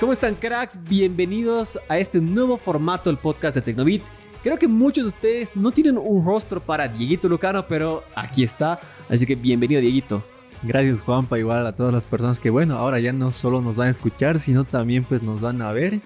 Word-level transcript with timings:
¿Cómo 0.00 0.14
están 0.14 0.34
cracks? 0.34 0.78
Bienvenidos 0.88 1.78
a 1.86 1.98
este 1.98 2.22
nuevo 2.22 2.56
formato 2.56 3.10
del 3.10 3.18
podcast 3.18 3.54
de 3.54 3.60
Tecnobit. 3.60 4.02
Creo 4.42 4.56
que 4.56 4.66
muchos 4.66 5.04
de 5.04 5.08
ustedes 5.08 5.54
no 5.54 5.72
tienen 5.72 5.98
un 5.98 6.24
rostro 6.24 6.58
para 6.58 6.88
Dieguito 6.88 7.28
Lucano, 7.28 7.66
pero 7.68 8.02
aquí 8.14 8.42
está. 8.42 8.80
Así 9.10 9.26
que 9.26 9.34
bienvenido 9.34 9.82
Dieguito. 9.82 10.24
Gracias 10.62 11.02
Juanpa, 11.02 11.38
igual 11.38 11.66
a 11.66 11.76
todas 11.76 11.92
las 11.92 12.06
personas 12.06 12.40
que 12.40 12.48
bueno, 12.48 12.78
ahora 12.78 12.98
ya 12.98 13.12
no 13.12 13.30
solo 13.30 13.60
nos 13.60 13.76
van 13.76 13.88
a 13.88 13.90
escuchar, 13.90 14.40
sino 14.40 14.64
también 14.64 15.04
pues 15.04 15.22
nos 15.22 15.42
van 15.42 15.60
a 15.60 15.70
ver. 15.70 16.00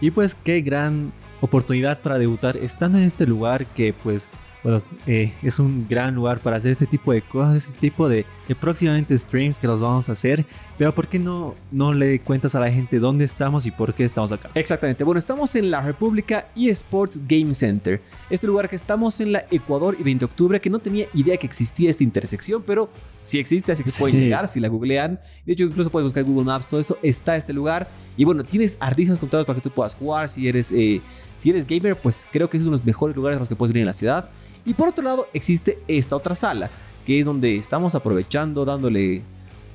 Y 0.00 0.10
pues 0.10 0.34
qué 0.34 0.62
gran 0.62 1.12
oportunidad 1.42 2.00
para 2.00 2.18
debutar 2.18 2.56
estando 2.56 2.96
en 2.96 3.04
este 3.04 3.26
lugar 3.26 3.66
que 3.66 3.92
pues 3.92 4.26
bueno, 4.64 4.82
eh, 5.06 5.30
es 5.42 5.58
un 5.58 5.86
gran 5.86 6.14
lugar 6.14 6.40
para 6.40 6.56
hacer 6.56 6.70
este 6.70 6.86
tipo 6.86 7.12
de 7.12 7.20
cosas, 7.20 7.56
este 7.56 7.78
tipo 7.78 8.08
de, 8.08 8.24
próximamente 8.58 9.16
streams 9.18 9.58
que 9.58 9.66
los 9.66 9.78
vamos 9.78 10.08
a 10.08 10.12
hacer. 10.12 10.46
Pero 10.78 10.94
¿por 10.94 11.06
qué 11.06 11.18
no, 11.18 11.54
no 11.70 11.92
le 11.92 12.18
cuentas 12.20 12.54
a 12.54 12.60
la 12.60 12.72
gente 12.72 12.98
dónde 12.98 13.26
estamos 13.26 13.66
y 13.66 13.70
por 13.70 13.92
qué 13.92 14.06
estamos 14.06 14.32
acá? 14.32 14.48
Exactamente. 14.54 15.04
Bueno, 15.04 15.18
estamos 15.18 15.54
en 15.54 15.70
la 15.70 15.82
República 15.82 16.46
eSports 16.56 17.20
Game 17.28 17.52
Center. 17.52 18.00
Este 18.30 18.46
lugar 18.46 18.70
que 18.70 18.76
estamos 18.76 19.20
en 19.20 19.32
la 19.32 19.44
Ecuador 19.50 19.96
y 20.00 20.02
20 20.02 20.20
de 20.20 20.24
octubre, 20.24 20.60
que 20.62 20.70
no 20.70 20.78
tenía 20.78 21.08
idea 21.12 21.36
que 21.36 21.46
existía 21.46 21.90
esta 21.90 22.02
intersección, 22.02 22.62
pero 22.66 22.88
sí 23.22 23.38
existe, 23.38 23.70
así 23.70 23.84
que 23.84 23.90
pueden 23.98 24.18
llegar 24.18 24.48
si 24.48 24.60
la 24.60 24.68
googlean. 24.68 25.20
De 25.44 25.52
hecho, 25.52 25.64
incluso 25.64 25.90
puedes 25.90 26.04
buscar 26.04 26.24
Google 26.24 26.44
Maps, 26.44 26.68
todo 26.68 26.80
eso 26.80 26.96
está 27.02 27.36
este 27.36 27.52
lugar. 27.52 27.86
Y 28.16 28.24
bueno, 28.24 28.42
tienes 28.44 28.78
artistas 28.80 29.18
contados 29.18 29.44
para 29.44 29.58
que 29.58 29.62
tú 29.62 29.70
puedas 29.70 29.94
jugar. 29.94 30.30
Si 30.30 30.48
eres, 30.48 30.72
eh, 30.72 31.02
si 31.36 31.50
eres 31.50 31.66
gamer, 31.66 31.96
pues 31.96 32.26
creo 32.32 32.48
que 32.48 32.56
es 32.56 32.62
uno 32.62 32.70
de 32.70 32.78
los 32.78 32.86
mejores 32.86 33.14
lugares 33.14 33.36
a 33.36 33.40
los 33.40 33.48
que 33.50 33.56
puedes 33.56 33.74
venir 33.74 33.82
en 33.82 33.88
la 33.88 33.92
ciudad. 33.92 34.30
Y 34.64 34.74
por 34.74 34.88
otro 34.88 35.04
lado 35.04 35.28
existe 35.32 35.78
esta 35.88 36.16
otra 36.16 36.34
sala, 36.34 36.70
que 37.06 37.18
es 37.18 37.26
donde 37.26 37.56
estamos 37.56 37.94
aprovechando, 37.94 38.64
dándole 38.64 39.22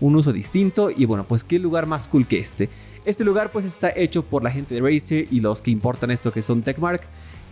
un 0.01 0.15
uso 0.15 0.31
distinto 0.31 0.89
y 0.89 1.05
bueno, 1.05 1.27
pues 1.27 1.43
qué 1.43 1.59
lugar 1.59 1.85
más 1.85 2.07
cool 2.07 2.27
que 2.27 2.39
este. 2.39 2.69
Este 3.05 3.23
lugar 3.23 3.51
pues 3.51 3.65
está 3.65 3.91
hecho 3.95 4.23
por 4.23 4.43
la 4.43 4.51
gente 4.51 4.75
de 4.75 4.81
Razer 4.81 5.27
y 5.29 5.39
los 5.39 5.61
que 5.61 5.71
importan 5.71 6.11
esto 6.11 6.31
que 6.31 6.41
son 6.41 6.61
Techmark, 6.61 7.01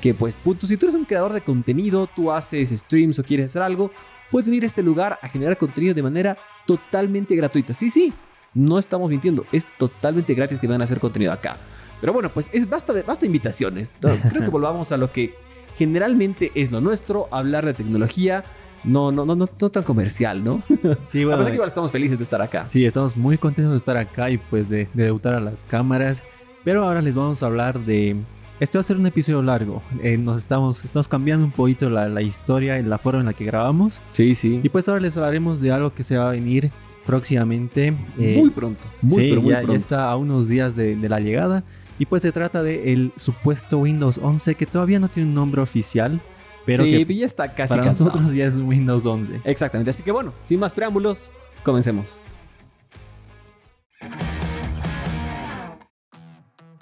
que 0.01 0.13
pues 0.13 0.37
punto, 0.37 0.67
si 0.67 0.77
tú 0.77 0.85
eres 0.85 0.95
un 0.95 1.05
creador 1.05 1.33
de 1.33 1.41
contenido, 1.41 2.07
tú 2.07 2.31
haces 2.31 2.69
streams 2.69 3.19
o 3.19 3.23
quieres 3.23 3.47
hacer 3.47 3.61
algo, 3.61 3.91
puedes 4.31 4.47
venir 4.47 4.63
a 4.63 4.67
este 4.67 4.83
lugar 4.83 5.19
a 5.21 5.27
generar 5.27 5.57
contenido 5.57 5.93
de 5.93 6.03
manera 6.03 6.37
totalmente 6.65 7.35
gratuita. 7.35 7.73
Sí, 7.73 7.89
sí, 7.89 8.13
no 8.53 8.79
estamos 8.79 9.09
mintiendo, 9.09 9.45
es 9.51 9.67
totalmente 9.77 10.33
gratis 10.33 10.59
que 10.59 10.67
van 10.67 10.81
a 10.81 10.85
hacer 10.85 10.99
contenido 10.99 11.31
acá. 11.31 11.57
Pero 11.99 12.13
bueno, 12.13 12.31
pues 12.31 12.49
es 12.53 12.69
basta 12.69 12.93
de 12.93 13.01
basta 13.01 13.25
invitaciones. 13.25 13.91
Creo 13.99 14.43
que 14.43 14.49
volvamos 14.51 14.91
a 14.91 14.97
lo 14.97 15.11
que 15.11 15.33
generalmente 15.77 16.51
es 16.55 16.71
lo 16.71 16.81
nuestro, 16.81 17.27
hablar 17.31 17.65
de 17.65 17.73
tecnología. 17.73 18.43
No, 18.83 19.11
no, 19.11 19.25
no, 19.25 19.35
no, 19.35 19.47
tan 19.47 19.83
comercial, 19.83 20.43
¿no? 20.43 20.61
Sí, 21.07 21.25
bueno. 21.25 21.45
que 21.45 21.53
igual 21.53 21.67
estamos 21.67 21.91
felices 21.91 22.17
de 22.17 22.23
estar 22.23 22.41
acá. 22.41 22.67
Sí, 22.69 22.85
estamos 22.85 23.15
muy 23.17 23.37
contentos 23.37 23.71
de 23.71 23.77
estar 23.77 23.97
acá 23.97 24.29
y 24.29 24.37
pues 24.37 24.69
de, 24.69 24.87
debutar 24.93 25.33
a 25.35 25.39
las 25.39 25.63
cámaras. 25.63 26.23
Pero 26.63 26.83
ahora 26.83 27.01
les 27.01 27.15
vamos 27.15 27.43
a 27.43 27.45
hablar 27.45 27.79
de. 27.79 28.15
Este 28.59 28.77
va 28.77 28.79
a 28.79 28.83
ser 28.83 28.97
un 28.97 29.05
episodio 29.05 29.41
largo. 29.43 29.83
Eh, 30.01 30.17
nos 30.17 30.39
estamos, 30.39 30.83
estamos 30.83 31.07
cambiando 31.07 31.45
un 31.45 31.51
poquito 31.51 31.89
la, 31.89 32.21
historia 32.21 32.79
y 32.79 32.83
la 32.83 32.97
forma 32.97 33.19
en 33.19 33.27
la 33.27 33.33
que 33.33 33.45
grabamos. 33.45 34.01
Sí, 34.13 34.33
sí. 34.33 34.61
Y 34.63 34.69
pues 34.69 34.89
ahora 34.89 35.01
les 35.01 35.15
hablaremos 35.15 35.61
de 35.61 35.71
algo 35.71 35.93
que 35.93 36.03
se 36.03 36.17
va 36.17 36.29
a 36.29 36.31
venir 36.31 36.71
próximamente. 37.05 37.93
Eh, 38.17 38.37
muy 38.37 38.49
pronto. 38.49 38.87
Muy, 39.01 39.29
sí, 39.29 39.35
muy 39.35 39.51
ya, 39.51 39.61
está 39.73 40.09
a 40.09 40.15
unos 40.15 40.47
días 40.47 40.75
de, 40.75 40.95
de 40.95 41.09
la 41.09 41.19
llegada. 41.19 41.63
Y 41.99 42.05
pues 42.05 42.21
se 42.21 42.31
trata 42.31 42.61
de 42.61 42.93
el 42.93 43.11
supuesto 43.15 43.79
Windows 43.79 44.19
11 44.21 44.55
que 44.55 44.65
todavía 44.65 44.99
no 44.99 45.09
tiene 45.09 45.29
un 45.29 45.35
nombre 45.35 45.61
oficial. 45.61 46.21
Pero 46.65 46.83
sí, 46.83 47.05
que 47.05 47.15
ya 47.15 47.25
está 47.25 47.53
casi 47.53 47.73
para 47.73 47.85
nosotros 47.85 48.33
ya 48.33 48.45
es 48.45 48.57
Windows 48.57 49.05
11. 49.05 49.41
Exactamente, 49.45 49.89
así 49.89 50.03
que 50.03 50.11
bueno, 50.11 50.33
sin 50.43 50.59
más 50.59 50.73
preámbulos, 50.73 51.31
comencemos. 51.63 52.19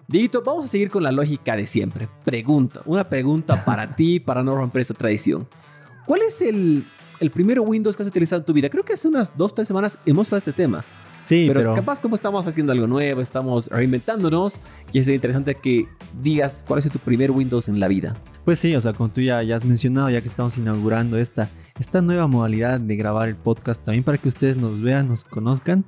Dito, 0.07 0.43
vamos 0.43 0.65
a 0.65 0.67
seguir 0.67 0.89
con 0.89 1.03
la 1.03 1.11
lógica 1.11 1.55
de 1.55 1.65
siempre. 1.65 2.07
Pregunta, 2.23 2.81
una 2.85 3.07
pregunta 3.07 3.63
para 3.65 3.95
ti, 3.95 4.19
para 4.19 4.43
no 4.43 4.55
romper 4.55 4.81
esta 4.81 4.93
tradición. 4.93 5.47
¿Cuál 6.05 6.21
es 6.21 6.41
el, 6.41 6.85
el 7.19 7.31
primer 7.31 7.59
Windows 7.59 7.95
que 7.95 8.03
has 8.03 8.09
utilizado 8.09 8.39
en 8.39 8.45
tu 8.45 8.53
vida? 8.53 8.69
Creo 8.69 8.83
que 8.83 8.93
hace 8.93 9.07
unas 9.07 9.35
dos, 9.37 9.53
tres 9.53 9.67
semanas 9.67 9.97
hemos 10.05 10.27
hablado 10.27 10.45
de 10.45 10.51
este 10.51 10.63
tema. 10.63 10.83
Sí, 11.25 11.49
pero, 11.51 11.73
capaz 11.73 11.99
como 11.99 12.13
estamos 12.13 12.45
haciendo 12.45 12.71
algo 12.71 12.85
nuevo, 12.85 13.19
estamos 13.19 13.67
reinventándonos, 13.67 14.59
y 14.93 14.99
es 14.99 15.07
interesante 15.07 15.55
que 15.55 15.87
digas 16.21 16.63
cuál 16.67 16.77
es 16.77 16.87
tu 16.87 16.99
primer 16.99 17.31
Windows 17.31 17.67
en 17.67 17.79
la 17.79 17.87
vida. 17.87 18.15
Pues 18.45 18.59
sí, 18.59 18.75
o 18.75 18.81
sea, 18.81 18.93
como 18.93 19.09
tú 19.09 19.21
ya, 19.21 19.41
ya 19.41 19.55
has 19.55 19.65
mencionado, 19.65 20.07
ya 20.11 20.21
que 20.21 20.27
estamos 20.27 20.55
inaugurando 20.59 21.17
esta, 21.17 21.49
esta 21.79 21.99
nueva 22.01 22.27
modalidad 22.27 22.79
de 22.79 22.95
grabar 22.95 23.27
el 23.27 23.35
podcast, 23.35 23.83
también 23.83 24.03
para 24.03 24.19
que 24.19 24.29
ustedes 24.29 24.55
nos 24.57 24.81
vean, 24.81 25.07
nos 25.07 25.23
conozcan, 25.23 25.83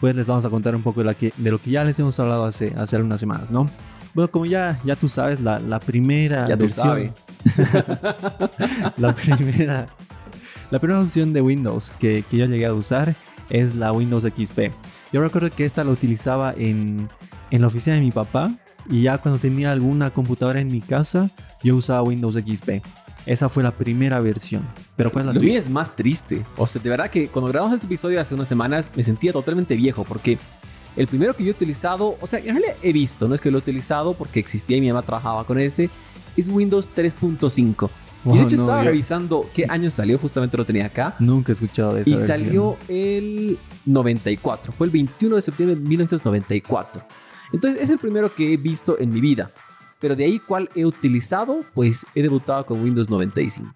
pues 0.00 0.16
les 0.16 0.26
vamos 0.26 0.44
a 0.44 0.50
contar 0.50 0.74
un 0.74 0.82
poco 0.82 0.98
de, 0.98 1.06
la 1.06 1.14
que, 1.14 1.32
de 1.36 1.52
lo 1.52 1.62
que 1.62 1.70
ya 1.70 1.84
les 1.84 1.96
hemos 2.00 2.18
hablado 2.18 2.44
hace, 2.44 2.74
hace 2.76 2.96
algunas 2.96 3.20
semanas, 3.20 3.52
¿no? 3.52 3.70
Bueno, 4.14 4.32
como 4.32 4.46
ya, 4.46 4.80
ya 4.84 4.96
tú 4.96 5.08
sabes, 5.08 5.40
la, 5.40 5.60
la 5.60 5.78
primera 5.78 6.48
ya 6.48 6.56
versión... 6.56 7.14
la 8.96 9.14
primera... 9.14 9.86
La 10.72 10.78
primera 10.78 11.00
opción 11.00 11.34
de 11.34 11.42
Windows 11.42 11.92
que, 11.98 12.24
que 12.30 12.38
yo 12.38 12.46
llegué 12.46 12.64
a 12.64 12.72
usar 12.72 13.14
es 13.52 13.74
la 13.74 13.92
Windows 13.92 14.24
XP. 14.24 14.72
Yo 15.12 15.20
recuerdo 15.20 15.50
que 15.50 15.64
esta 15.64 15.84
la 15.84 15.90
utilizaba 15.90 16.54
en, 16.56 17.08
en 17.50 17.60
la 17.60 17.66
oficina 17.66 17.94
de 17.94 18.02
mi 18.02 18.10
papá 18.10 18.50
y 18.88 19.02
ya 19.02 19.18
cuando 19.18 19.38
tenía 19.38 19.70
alguna 19.70 20.10
computadora 20.10 20.60
en 20.60 20.68
mi 20.68 20.80
casa, 20.80 21.30
yo 21.62 21.76
usaba 21.76 22.02
Windows 22.02 22.34
XP. 22.34 22.82
Esa 23.26 23.48
fue 23.48 23.62
la 23.62 23.70
primera 23.70 24.18
versión. 24.20 24.66
Pero 24.96 25.12
¿cuál 25.12 25.28
es 25.28 25.34
la 25.34 25.40
Lo 25.40 25.46
es 25.46 25.70
más 25.70 25.94
triste. 25.94 26.42
O 26.56 26.66
sea, 26.66 26.82
de 26.82 26.90
verdad 26.90 27.10
que 27.10 27.28
cuando 27.28 27.48
grabamos 27.52 27.74
este 27.74 27.86
episodio 27.86 28.20
hace 28.20 28.34
unas 28.34 28.48
semanas 28.48 28.90
me 28.96 29.02
sentía 29.02 29.32
totalmente 29.32 29.76
viejo 29.76 30.02
porque 30.04 30.38
el 30.96 31.06
primero 31.06 31.36
que 31.36 31.44
yo 31.44 31.50
he 31.50 31.54
utilizado, 31.54 32.16
o 32.20 32.26
sea, 32.26 32.40
en 32.40 32.46
realidad 32.46 32.74
he 32.82 32.92
visto, 32.92 33.28
no 33.28 33.34
es 33.34 33.40
que 33.40 33.50
lo 33.50 33.58
he 33.58 33.60
utilizado 33.60 34.14
porque 34.14 34.40
existía 34.40 34.78
y 34.78 34.80
mi 34.80 34.88
mamá 34.88 35.02
trabajaba 35.02 35.44
con 35.44 35.58
ese, 35.58 35.88
es 36.36 36.48
Windows 36.48 36.88
3.5 36.94 37.90
y 38.24 38.38
de 38.38 38.42
hecho 38.42 38.56
estaba 38.56 38.82
revisando 38.82 39.48
qué 39.54 39.66
año 39.68 39.90
salió, 39.90 40.18
justamente 40.18 40.56
lo 40.56 40.64
tenía 40.64 40.86
acá. 40.86 41.14
Nunca 41.18 41.52
he 41.52 41.54
escuchado 41.54 41.94
de 41.94 42.02
eso. 42.02 42.10
Y 42.10 42.16
salió 42.16 42.76
el 42.88 43.58
94, 43.86 44.72
fue 44.72 44.86
el 44.86 44.92
21 44.92 45.36
de 45.36 45.42
septiembre 45.42 45.76
de 45.76 45.82
1994. 45.82 47.02
Entonces 47.52 47.82
es 47.82 47.90
el 47.90 47.98
primero 47.98 48.34
que 48.34 48.54
he 48.54 48.56
visto 48.56 48.98
en 48.98 49.12
mi 49.12 49.20
vida. 49.20 49.50
Pero 50.00 50.16
de 50.16 50.24
ahí 50.24 50.38
cuál 50.40 50.68
he 50.74 50.84
utilizado, 50.84 51.64
pues 51.74 52.04
he 52.14 52.22
debutado 52.22 52.66
con 52.66 52.82
Windows 52.82 53.08
95. 53.08 53.72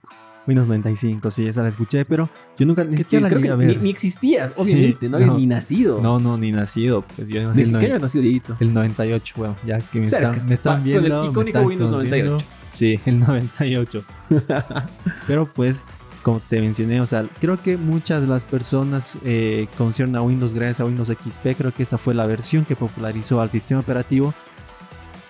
Windows 0.46 0.68
95, 0.68 1.30
sí, 1.30 1.46
esa 1.46 1.62
la 1.62 1.68
escuché, 1.68 2.04
pero 2.04 2.30
yo 2.56 2.66
nunca 2.66 2.84
ni 2.84 2.96
siquiera 2.96 3.28
la 3.28 3.52
a 3.52 3.56
ver. 3.56 3.82
Ni, 3.82 3.90
existías, 3.90 4.52
obviamente, 4.56 5.08
no 5.08 5.16
habías 5.16 5.32
ni 5.32 5.46
nacido. 5.46 6.00
No, 6.00 6.20
no, 6.20 6.38
ni 6.38 6.52
nacido. 6.52 7.02
Pues 7.16 7.28
yo 7.28 7.42
nací 7.42 7.64
¿De 7.64 7.70
qué 7.70 7.86
habías 7.86 8.00
nacido, 8.00 8.22
Dieguito? 8.22 8.56
El 8.60 8.72
98, 8.72 9.34
bueno, 9.36 9.56
ya 9.66 9.78
que 9.78 9.98
me, 9.98 10.04
están, 10.04 10.46
me 10.46 10.54
están 10.54 10.84
viendo. 10.84 11.08
Con 11.08 11.24
el 11.24 11.30
icónico 11.30 11.60
Windows 11.60 11.90
98. 11.90 12.46
Sí, 12.72 13.00
el 13.06 13.18
98. 13.20 14.04
Pero 15.26 15.46
pues, 15.52 15.82
como 16.22 16.40
te 16.40 16.60
mencioné, 16.60 17.00
o 17.00 17.06
sea, 17.06 17.24
creo 17.40 17.60
que 17.60 17.76
muchas 17.76 18.20
de 18.22 18.28
las 18.28 18.44
personas 18.44 19.14
eh, 19.24 19.66
a 19.78 20.22
Windows 20.22 20.54
gracias 20.54 20.80
a 20.80 20.84
Windows 20.84 21.08
XP. 21.08 21.56
Creo 21.56 21.72
que 21.72 21.82
esta 21.82 21.98
fue 21.98 22.14
la 22.14 22.26
versión 22.26 22.64
que 22.64 22.76
popularizó 22.76 23.40
al 23.40 23.50
sistema 23.50 23.80
operativo. 23.80 24.34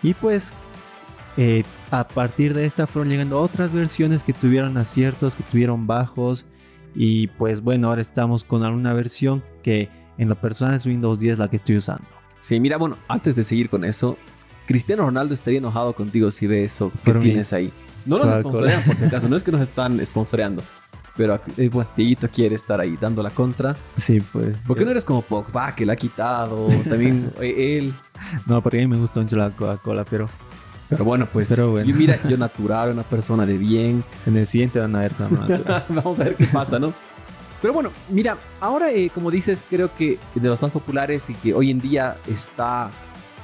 Y 0.02 0.14
pues, 0.14 0.52
eh, 1.36 1.64
a 1.90 2.06
partir 2.06 2.54
de 2.54 2.66
esta 2.66 2.86
fueron 2.86 3.10
llegando 3.10 3.40
otras 3.40 3.72
versiones 3.72 4.22
que 4.22 4.32
tuvieron 4.32 4.76
aciertos, 4.76 5.34
que 5.34 5.42
tuvieron 5.42 5.86
bajos. 5.86 6.46
Y 6.94 7.26
pues 7.26 7.60
bueno, 7.60 7.88
ahora 7.88 8.00
estamos 8.00 8.42
con 8.44 8.62
alguna 8.62 8.94
versión 8.94 9.42
que 9.62 9.90
en 10.18 10.28
lo 10.28 10.34
personal 10.36 10.74
es 10.74 10.86
Windows 10.86 11.20
10 11.20 11.38
la 11.38 11.48
que 11.48 11.56
estoy 11.56 11.76
usando. 11.76 12.06
Sí, 12.40 12.58
mira, 12.60 12.78
bueno, 12.78 12.96
antes 13.08 13.36
de 13.36 13.44
seguir 13.44 13.68
con 13.68 13.84
eso, 13.84 14.16
Cristiano 14.66 15.04
Ronaldo 15.04 15.34
estaría 15.34 15.58
enojado 15.58 15.92
contigo 15.92 16.30
si 16.30 16.46
ve 16.46 16.64
eso 16.64 16.90
que 17.04 17.12
tienes 17.14 17.52
ahí. 17.52 17.72
No 18.04 18.18
nos 18.18 18.34
sponsorean, 18.36 18.82
por 18.84 18.96
si 18.96 19.04
acaso, 19.04 19.28
no 19.28 19.36
es 19.36 19.42
que 19.42 19.52
nos 19.52 19.60
están 19.60 20.04
sponsoreando. 20.04 20.62
Pero 21.16 21.40
eh, 21.56 21.68
bueno, 21.68 21.90
Dieguito 21.96 22.28
quiere 22.30 22.54
estar 22.54 22.80
ahí 22.80 22.96
dando 23.00 23.22
la 23.22 23.30
contra. 23.30 23.74
Sí, 23.96 24.20
pues. 24.20 24.56
¿Por 24.66 24.76
qué 24.76 24.84
no 24.84 24.90
eres 24.90 25.04
como 25.04 25.22
Pogba, 25.22 25.74
que 25.74 25.86
la 25.86 25.94
ha 25.94 25.96
quitado? 25.96 26.68
También 26.88 27.30
eh, 27.40 27.78
él. 27.78 27.94
No, 28.46 28.62
porque 28.62 28.78
a 28.78 28.80
mí 28.80 28.86
me 28.86 28.98
gusta 28.98 29.20
mucho 29.20 29.36
la 29.36 29.50
Coca-Cola, 29.50 30.04
pero. 30.04 30.28
Pero 30.88 31.04
bueno, 31.04 31.26
pues. 31.32 31.48
Pero 31.48 31.70
bueno. 31.72 31.88
Yo, 31.88 31.96
mira, 31.96 32.18
yo 32.28 32.36
natural, 32.36 32.92
una 32.92 33.02
persona 33.02 33.44
de 33.46 33.58
bien. 33.58 34.04
En 34.24 34.36
el 34.36 34.46
siguiente 34.46 34.78
van 34.78 34.94
a 34.96 35.00
ver 35.00 35.12
Vamos 35.88 36.20
a 36.20 36.24
ver 36.24 36.36
qué 36.36 36.46
pasa, 36.46 36.78
¿no? 36.78 36.92
Pero 37.60 37.72
bueno, 37.72 37.90
mira, 38.10 38.36
ahora, 38.60 38.92
eh, 38.92 39.10
como 39.12 39.30
dices, 39.30 39.64
creo 39.68 39.90
que 39.96 40.18
de 40.34 40.48
los 40.48 40.60
más 40.60 40.70
populares 40.70 41.28
y 41.30 41.34
que 41.34 41.54
hoy 41.54 41.70
en 41.70 41.80
día 41.80 42.16
está 42.28 42.90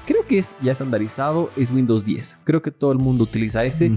creo 0.07 0.27
que 0.27 0.39
es 0.39 0.57
ya 0.61 0.73
estandarizado, 0.73 1.51
es 1.57 1.71
Windows 1.71 2.05
10. 2.05 2.41
Creo 2.45 2.63
que 2.63 2.71
todo 2.71 2.93
el 2.93 2.99
mundo 2.99 3.25
utiliza 3.25 3.65
ese. 3.65 3.91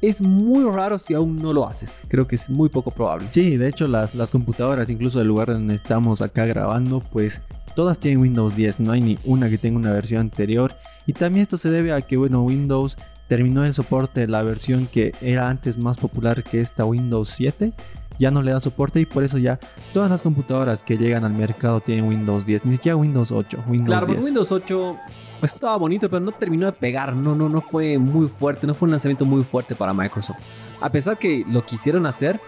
Es 0.00 0.20
muy 0.20 0.64
raro 0.72 0.98
si 0.98 1.14
aún 1.14 1.36
no 1.36 1.52
lo 1.52 1.66
haces. 1.66 2.00
Creo 2.08 2.26
que 2.26 2.36
es 2.36 2.48
muy 2.48 2.68
poco 2.68 2.90
probable. 2.90 3.26
Sí, 3.30 3.56
de 3.56 3.68
hecho 3.68 3.88
las, 3.88 4.14
las 4.14 4.30
computadoras, 4.30 4.90
incluso 4.90 5.18
del 5.18 5.28
lugar 5.28 5.48
donde 5.48 5.74
estamos 5.74 6.22
acá 6.22 6.46
grabando, 6.46 7.00
pues 7.12 7.40
todas 7.78 8.00
tienen 8.00 8.20
Windows 8.20 8.56
10. 8.56 8.80
No 8.80 8.90
hay 8.90 9.00
ni 9.00 9.18
una 9.24 9.48
que 9.48 9.56
tenga 9.56 9.78
una 9.78 9.92
versión 9.92 10.22
anterior. 10.22 10.74
Y 11.06 11.12
también 11.12 11.42
esto 11.42 11.56
se 11.58 11.70
debe 11.70 11.92
a 11.92 12.00
que, 12.00 12.16
bueno, 12.16 12.42
Windows 12.42 12.96
terminó 13.28 13.64
el 13.64 13.72
soporte 13.72 14.22
de 14.22 14.26
la 14.26 14.42
versión 14.42 14.88
que 14.88 15.12
era 15.20 15.48
antes 15.48 15.78
más 15.78 15.96
popular 15.96 16.42
que 16.42 16.60
esta 16.60 16.84
Windows 16.84 17.32
7. 17.36 17.72
ya 18.18 18.32
no 18.32 18.42
le 18.42 18.50
da 18.50 18.58
soporte 18.58 19.00
y 19.00 19.06
por 19.06 19.22
eso 19.22 19.38
ya 19.38 19.60
todas 19.92 20.10
las 20.10 20.22
computadoras 20.22 20.82
que 20.82 20.98
llegan 20.98 21.24
al 21.24 21.34
mercado 21.34 21.80
tienen 21.80 22.06
Windows 22.06 22.46
10, 22.46 22.64
ni 22.64 22.72
siquiera 22.72 22.96
Windows 22.96 23.30
8, 23.30 23.58
Windows 23.68 23.86
Claro, 23.86 24.06
10. 24.06 24.16
pero 24.16 24.26
Windows 24.26 24.50
8 24.50 24.96
pues, 25.38 25.52
estaba 25.52 25.76
bonito, 25.76 26.10
pero 26.10 26.18
no 26.18 26.32
terminó 26.32 26.66
de 26.66 26.72
pegar. 26.72 27.14
No, 27.14 27.36
no, 27.36 27.48
no 27.48 27.60
fue 27.60 27.96
muy 27.96 28.26
fuerte, 28.26 28.66
no 28.66 28.74
fue 28.74 28.86
un 28.86 28.90
lanzamiento 28.90 29.24
muy 29.24 29.44
fuerte 29.44 29.76
para 29.76 29.94
Microsoft. 29.94 30.38
A 30.80 30.90
pesar 30.90 31.16
que 31.16 31.44
lo 31.48 31.64
quisieron 31.64 32.06
hacer, 32.06 32.40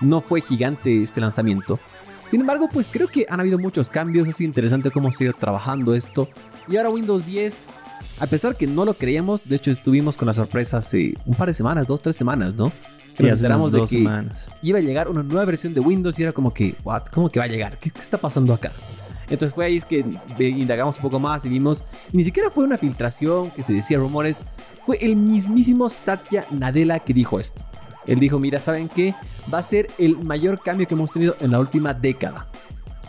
no 0.00 0.22
fue 0.22 0.40
gigante 0.40 1.02
este 1.02 1.20
lanzamiento. 1.20 1.78
Sin 2.30 2.42
embargo, 2.42 2.68
pues 2.72 2.88
creo 2.88 3.08
que 3.08 3.26
han 3.28 3.40
habido 3.40 3.58
muchos 3.58 3.90
cambios, 3.90 4.28
ha 4.28 4.32
sido 4.32 4.46
interesante 4.46 4.92
cómo 4.92 5.10
se 5.10 5.24
ha 5.24 5.26
ido 5.26 5.34
trabajando 5.36 5.96
esto. 5.96 6.28
Y 6.68 6.76
ahora 6.76 6.90
Windows 6.90 7.26
10, 7.26 7.64
a 8.20 8.26
pesar 8.28 8.54
que 8.56 8.68
no 8.68 8.84
lo 8.84 8.94
creíamos, 8.94 9.40
de 9.44 9.56
hecho 9.56 9.72
estuvimos 9.72 10.16
con 10.16 10.26
la 10.26 10.32
sorpresa 10.32 10.76
hace 10.76 11.14
un 11.26 11.34
par 11.34 11.48
de 11.48 11.54
semanas, 11.54 11.88
dos, 11.88 12.00
tres 12.00 12.14
semanas, 12.14 12.54
¿no? 12.54 12.70
Que 13.16 13.16
Sí, 13.16 13.22
nos 13.24 13.32
enteramos 13.32 13.72
de 13.72 13.80
que 13.80 13.88
semanas. 13.88 14.46
iba 14.62 14.78
a 14.78 14.80
llegar 14.80 15.08
una 15.08 15.24
nueva 15.24 15.44
versión 15.44 15.74
de 15.74 15.80
Windows 15.80 16.16
y 16.20 16.22
era 16.22 16.30
como 16.30 16.54
que, 16.54 16.76
what, 16.84 17.06
¿cómo 17.12 17.28
que 17.28 17.40
va 17.40 17.46
a 17.46 17.48
llegar? 17.48 17.76
¿Qué, 17.78 17.90
qué 17.90 17.98
está 17.98 18.16
pasando 18.16 18.54
acá? 18.54 18.72
Entonces 19.28 19.52
fue 19.52 19.64
ahí 19.64 19.76
es 19.78 19.84
que 19.84 20.04
indagamos 20.38 20.96
un 20.98 21.02
poco 21.02 21.18
más 21.18 21.44
y 21.44 21.48
vimos, 21.48 21.82
y 22.12 22.16
ni 22.16 22.22
siquiera 22.24 22.50
fue 22.50 22.62
una 22.62 22.78
filtración 22.78 23.50
que 23.50 23.62
se 23.64 23.72
decía 23.72 23.98
rumores, 23.98 24.42
fue 24.86 24.98
el 25.00 25.16
mismísimo 25.16 25.88
Satya 25.88 26.44
Nadella 26.52 27.00
que 27.00 27.12
dijo 27.12 27.40
esto. 27.40 27.60
Él 28.06 28.18
dijo, 28.18 28.38
mira, 28.38 28.58
¿saben 28.60 28.88
qué? 28.88 29.14
Va 29.52 29.58
a 29.58 29.62
ser 29.62 29.88
el 29.98 30.16
mayor 30.18 30.60
cambio 30.62 30.86
que 30.88 30.94
hemos 30.94 31.10
tenido 31.10 31.36
en 31.40 31.50
la 31.52 31.60
última 31.60 31.92
década. 31.94 32.48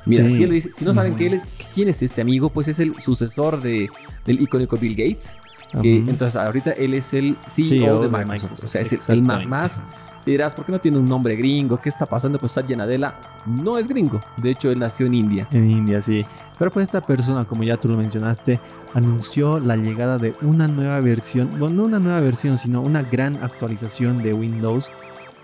Mira, 0.06 0.28
Sí. 0.28 0.38
si, 0.38 0.44
él 0.44 0.50
dice- 0.52 0.72
si 0.74 0.84
no 0.84 0.94
saben 0.94 1.12
Ujú. 1.12 1.20
que 1.20 1.28
él 1.28 1.34
es, 1.36 1.44
quién 1.74 1.88
es 1.88 2.02
este 2.02 2.22
amigo, 2.22 2.50
pues 2.50 2.68
es 2.68 2.80
el 2.80 3.00
sucesor 3.00 3.62
de, 3.62 3.90
del 4.26 4.42
icónico 4.42 4.76
Bill 4.78 4.96
Gates. 4.96 5.38
Que 5.82 5.98
entonces 5.98 6.36
ahorita 6.36 6.72
él 6.72 6.94
es 6.94 7.14
el 7.14 7.36
CEO, 7.48 7.68
CEO 7.86 8.02
de 8.02 8.08
de 8.10 8.18
Microsoft. 8.18 8.64
O 8.64 8.68
sea, 8.68 8.82
es 8.82 9.10
el- 9.10 9.22
más 9.22 9.46
más. 9.48 9.82
Te 10.26 10.30
dirás, 10.30 10.54
¿por 10.54 10.66
qué 10.66 10.72
no 10.72 10.80
tiene 10.80 10.98
un 11.00 11.06
nombre 11.06 11.36
gringo? 11.36 11.78
¿Qué 11.82 11.90
está 11.90 12.06
pasando? 12.06 12.38
Pues 12.38 12.52
Satya 12.52 12.78
Nadella 12.78 13.16
no 13.48 13.80
es 13.80 13.88
gringo. 13.88 14.20
De 14.38 14.52
hecho, 14.52 14.70
él 14.70 14.78
nació 14.78 15.08
en 15.08 15.16
India. 15.16 15.48
En 15.52 15.68
India, 15.70 16.00
sí. 16.00 16.24
Pero 16.60 16.70
pues 16.70 16.86
esta 16.86 17.02
persona, 17.02 17.44
como 17.46 17.64
ya 17.64 17.78
tú 17.78 17.88
lo 17.88 17.98
mencionaste, 17.98 18.60
anunció 18.94 19.60
la 19.60 19.76
llegada 19.78 20.20
de 20.20 20.34
una 20.44 20.68
nueva 20.68 21.00
versión, 21.00 21.50
bueno, 21.58 21.70
no 21.74 21.84
una 21.86 21.98
nueva 22.00 22.20
versión, 22.20 22.60
sino 22.60 22.82
una 22.82 23.02
gran 23.02 23.36
actualización 23.44 24.22
de 24.22 24.34
Windows, 24.36 24.92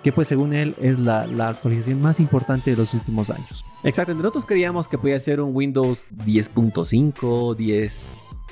que 0.04 0.12
pues 0.12 0.28
según 0.28 0.54
él 0.54 0.76
es 0.80 1.00
la, 1.00 1.26
la 1.26 1.50
actualización 1.50 2.00
más 2.00 2.20
importante 2.20 2.70
de 2.70 2.78
los 2.78 2.94
últimos 2.94 3.32
años. 3.32 3.66
Exacto. 3.84 4.14
Nosotros 4.14 4.46
creíamos 4.46 4.88
que 4.88 5.00
podía 5.00 5.18
ser 5.18 5.42
un 5.42 5.56
Windows 5.56 6.04
10.5, 6.24 7.56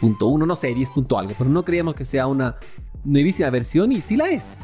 10.1, 0.02 0.46
no 0.46 0.56
sé, 0.56 0.74
10. 0.74 0.90
punto 0.92 1.18
algo. 1.18 1.34
Pero 1.38 1.50
no 1.50 1.64
creíamos 1.64 1.96
que 1.96 2.04
sea 2.06 2.28
una 2.28 2.56
nuevísima 3.04 3.50
versión 3.50 3.92
y 3.92 4.02
sí 4.02 4.16
la 4.18 4.30
es. 4.30 4.58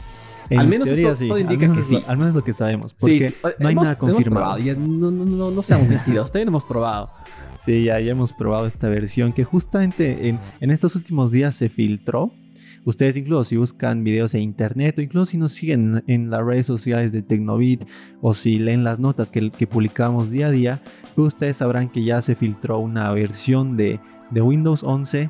En 0.50 0.60
Al 0.60 0.68
menos 0.68 0.90
eso 0.90 1.14
todo 1.28 1.36
al 1.36 1.42
indica 1.42 1.62
menos 1.62 1.78
que 1.78 1.84
sí. 1.84 2.04
Al 2.08 2.18
menos 2.18 2.36
lo 2.36 2.44
que 2.44 2.54
sabemos, 2.54 2.94
porque 2.94 3.30
sí, 3.30 3.36
no 3.60 3.68
hay 3.68 3.72
hemos- 3.74 3.84
nada 3.86 3.98
confirmado. 3.98 4.58
ya 4.60 4.74
no, 4.76 5.10
no, 5.12 5.24
no, 5.26 5.50
no 5.52 5.62
seamos 5.62 5.88
mentirosos. 5.90 6.32
También 6.32 6.50
hemos 6.50 6.66
probado. 6.66 7.10
Sí, 7.64 7.84
ya, 7.86 8.00
ya 8.00 8.12
hemos 8.12 8.34
probado 8.34 8.66
esta 8.66 8.90
versión 8.90 9.32
que 9.34 9.44
justamente 9.44 10.28
en, 10.30 10.40
en 10.60 10.72
estos 10.72 10.96
últimos 10.96 11.32
días 11.32 11.56
se 11.56 11.70
filtró. 11.70 12.34
Ustedes 12.84 13.16
incluso 13.16 13.44
si 13.44 13.58
buscan 13.58 14.04
videos 14.04 14.34
en 14.34 14.42
internet 14.42 14.98
o 14.98 15.02
incluso 15.02 15.28
si 15.28 15.38
nos 15.38 15.52
siguen 15.52 16.04
en 16.08 16.32
las 16.32 16.44
redes 16.44 16.66
sociales 16.66 17.12
de 17.12 17.22
Tecnobit 17.22 17.86
o 18.22 18.34
si 18.34 18.58
leen 18.58 18.84
las 18.84 19.00
notas 19.00 19.30
que, 19.30 19.52
que 19.52 19.68
publicamos 19.68 20.32
día 20.32 20.48
a 20.48 20.52
día, 20.52 20.82
pues 21.16 21.28
ustedes 21.28 21.58
sabrán 21.58 21.90
que 21.90 22.04
ya 22.04 22.24
se 22.24 22.34
filtró 22.34 22.80
una 22.80 23.12
versión 23.14 23.78
de, 23.78 24.00
de 24.32 24.42
Windows 24.42 24.84
11 24.84 25.30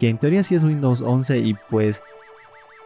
que 0.00 0.08
en 0.08 0.18
teoría 0.18 0.42
sí 0.42 0.54
es 0.54 0.64
Windows 0.64 1.02
11 1.02 1.38
y 1.38 1.54
pues 1.68 2.02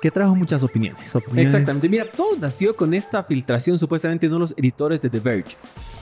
que 0.02 0.11
trajo 0.11 0.34
muchas 0.34 0.62
opiniones. 0.62 1.14
opiniones 1.16 1.44
Exactamente. 1.46 1.88
Mira, 1.88 2.05
todo 2.05 2.37
nació 2.38 2.76
con 2.76 2.93
esta 2.93 3.25
filtración 3.25 3.78
supuestamente 3.78 4.28
de 4.28 4.38
los 4.38 4.52
editores 4.58 5.00
de 5.00 5.08
The 5.08 5.20
Verge. 5.20 5.56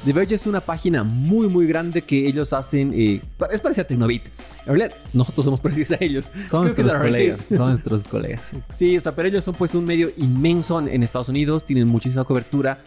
The 0.04 0.12
Verge 0.12 0.34
es 0.34 0.46
una 0.48 0.60
página 0.60 1.04
muy, 1.04 1.48
muy 1.48 1.66
grande 1.66 2.02
que 2.02 2.26
ellos 2.26 2.52
hacen. 2.52 2.90
eh, 2.92 3.20
es 3.52 3.60
parecida 3.60 3.82
a 3.82 3.86
Tecnobit. 3.86 4.26
En 4.66 4.74
realidad, 4.74 4.92
nosotros 5.12 5.44
somos 5.44 5.60
parecidos 5.62 5.92
a 5.92 5.98
ellos. 6.00 6.32
Son 6.48 6.68
Creo 6.68 6.84
nuestros 6.84 6.94
colegas. 6.94 7.46
Son 7.48 7.68
nuestros 7.70 8.02
colegas. 8.08 8.50
Sí, 8.72 8.96
o 8.96 9.00
sea, 9.00 9.14
pero 9.14 9.28
ellos 9.28 9.44
son 9.44 9.54
pues 9.54 9.74
un 9.76 9.84
medio 9.84 10.10
inmenso 10.16 10.80
en, 10.80 10.88
en 10.88 11.04
Estados 11.04 11.28
Unidos, 11.28 11.64
tienen 11.64 11.86
muchísima 11.86 12.24
cobertura 12.24 12.78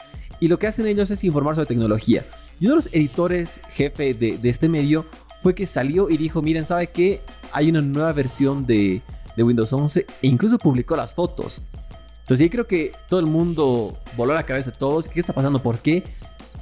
y 0.41 0.49
lo 0.49 0.59
que 0.59 0.67
hacen 0.67 0.85
ellos 0.87 1.11
es 1.11 1.23
informar 1.23 1.55
sobre 1.55 1.67
tecnología. 1.67 2.25
Y 2.59 2.65
uno 2.65 2.73
de 2.73 2.75
los 2.75 2.89
editores 2.91 3.61
jefe 3.71 4.13
de, 4.13 4.37
de 4.37 4.49
este 4.49 4.67
medio 4.67 5.05
fue 5.45 5.53
que 5.53 5.67
salió 5.67 6.09
y 6.09 6.17
dijo, 6.17 6.41
miren, 6.41 6.65
¿sabe 6.65 6.87
qué? 6.87 7.21
Hay 7.51 7.69
una 7.69 7.79
nueva 7.79 8.11
versión 8.13 8.65
de, 8.65 9.03
de 9.37 9.43
Windows 9.43 9.71
11 9.71 9.99
e 10.23 10.27
incluso 10.27 10.57
publicó 10.57 10.95
las 10.95 11.13
fotos. 11.13 11.61
Entonces 12.21 12.47
yo 12.47 12.49
creo 12.49 12.65
que 12.65 12.91
todo 13.07 13.19
el 13.19 13.27
mundo 13.27 13.95
voló 14.17 14.31
a 14.31 14.35
la 14.37 14.43
cabeza 14.43 14.71
de 14.71 14.77
todos, 14.77 15.07
¿qué 15.07 15.19
está 15.19 15.33
pasando? 15.33 15.59
¿Por 15.59 15.77
qué? 15.77 16.03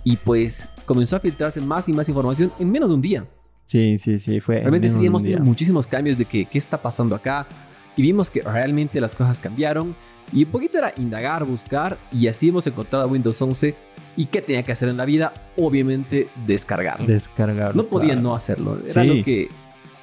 Y 0.04 0.18
pues 0.18 0.68
comenzó 0.86 1.16
a 1.16 1.22
filtrarse 1.22 1.62
más 1.62 1.88
y 1.88 1.94
más 1.94 2.10
información 2.10 2.52
en 2.60 2.70
menos 2.70 2.90
de 2.90 2.96
un 2.96 3.02
día. 3.02 3.26
Sí, 3.68 3.98
sí, 3.98 4.20
sí. 4.20 4.42
Fue 4.42 4.58
en 4.58 4.64
Realmente 4.64 4.90
sí 4.90 5.06
hemos 5.06 5.24
tenido 5.24 5.40
muchísimos 5.40 5.88
cambios 5.88 6.18
de 6.18 6.26
que 6.26 6.44
qué 6.44 6.58
está 6.58 6.82
pasando 6.82 7.16
acá. 7.16 7.48
Y 7.96 8.02
vimos 8.02 8.30
que 8.30 8.42
realmente 8.42 9.00
las 9.02 9.14
cosas 9.16 9.40
cambiaron. 9.40 9.96
Y 10.32 10.46
un 10.46 10.52
poquito 10.52 10.78
era 10.80 10.94
indagar, 10.98 11.44
buscar. 11.46 11.98
Y 12.12 12.28
así 12.28 12.50
hemos 12.50 12.66
encontrado 12.68 13.08
Windows 13.08 13.42
11. 13.42 13.76
¿Y 14.16 14.26
qué 14.26 14.42
tenía 14.42 14.64
que 14.64 14.72
hacer 14.72 14.90
en 14.90 14.98
la 14.98 15.06
vida? 15.06 15.34
Obviamente 15.58 16.28
descargarlo. 16.46 17.06
Descargar. 17.08 17.76
no 17.76 17.84
podía 17.86 18.10
claro. 18.14 18.22
no 18.22 18.36
hacerlo. 18.36 18.80
Era 18.88 19.02
Sí. 19.04 19.08
lo 19.08 19.24
que 19.24 19.50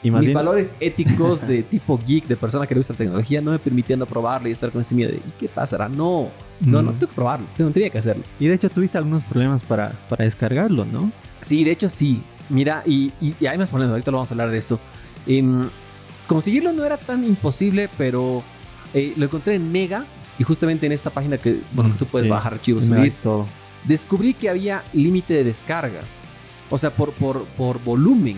mis 0.02 0.32
valores 0.32 0.74
éticos 0.80 1.46
de 1.46 1.62
tipo 1.62 2.00
geek, 2.06 2.26
de 2.26 2.36
persona 2.36 2.66
que 2.66 2.74
le 2.74 2.78
gusta 2.80 2.94
la 2.94 2.98
tecnología, 2.98 3.40
no 3.40 3.50
me 3.50 3.58
permitían 3.58 3.98
no 3.98 4.06
probarlo 4.06 4.48
y 4.48 4.52
estar 4.52 4.70
con 4.70 4.80
ese 4.80 4.94
miedo 4.94 5.10
de 5.10 5.18
¿y 5.18 5.32
qué 5.38 5.48
pasará? 5.48 5.88
No, 5.88 6.28
no, 6.60 6.80
no, 6.82 6.92
tengo 6.92 7.08
que 7.08 7.14
probarlo. 7.14 7.46
Tengo, 7.56 7.70
tenía 7.70 7.90
que 7.90 7.98
hacerlo. 7.98 8.24
Y 8.38 8.46
de 8.48 8.54
hecho 8.54 8.70
tuviste 8.70 8.96
algunos 8.98 9.24
problemas 9.24 9.62
para, 9.62 9.92
para 10.08 10.24
descargarlo, 10.24 10.84
¿no? 10.86 11.12
Sí, 11.40 11.64
de 11.64 11.72
hecho 11.72 11.88
sí. 11.88 12.22
Mira, 12.48 12.82
y, 12.86 13.12
y- 13.20 13.34
y 13.38 13.46
hay 13.46 13.58
más 13.58 13.68
problemas, 13.70 13.92
ahorita 13.92 14.10
lo 14.10 14.16
vamos 14.16 14.30
a 14.30 14.34
hablar 14.34 14.50
de 14.50 14.58
eso. 14.58 14.80
Em, 15.26 15.68
conseguirlo 16.30 16.72
no 16.72 16.84
era 16.84 16.96
tan 16.96 17.24
imposible, 17.24 17.90
pero 17.98 18.44
eh, 18.94 19.12
lo 19.16 19.24
encontré 19.24 19.56
en 19.56 19.72
Mega 19.72 20.06
y 20.38 20.44
justamente 20.44 20.86
en 20.86 20.92
esta 20.92 21.10
página 21.10 21.38
que, 21.38 21.60
bueno, 21.72 21.88
Mm, 21.90 21.92
que 21.94 21.98
tú 21.98 22.06
puedes 22.06 22.26
sí. 22.26 22.30
bajar 22.30 22.54
archivos, 22.54 22.84
subir, 22.84 23.12
todo. 23.20 23.46
descubrí 23.84 24.32
que 24.34 24.48
había 24.48 24.84
límite 24.92 25.34
de 25.34 25.42
descarga. 25.42 26.02
O 26.70 26.78
sea, 26.78 26.94
por, 26.94 27.12
por, 27.14 27.46
por 27.56 27.82
volumen. 27.82 28.36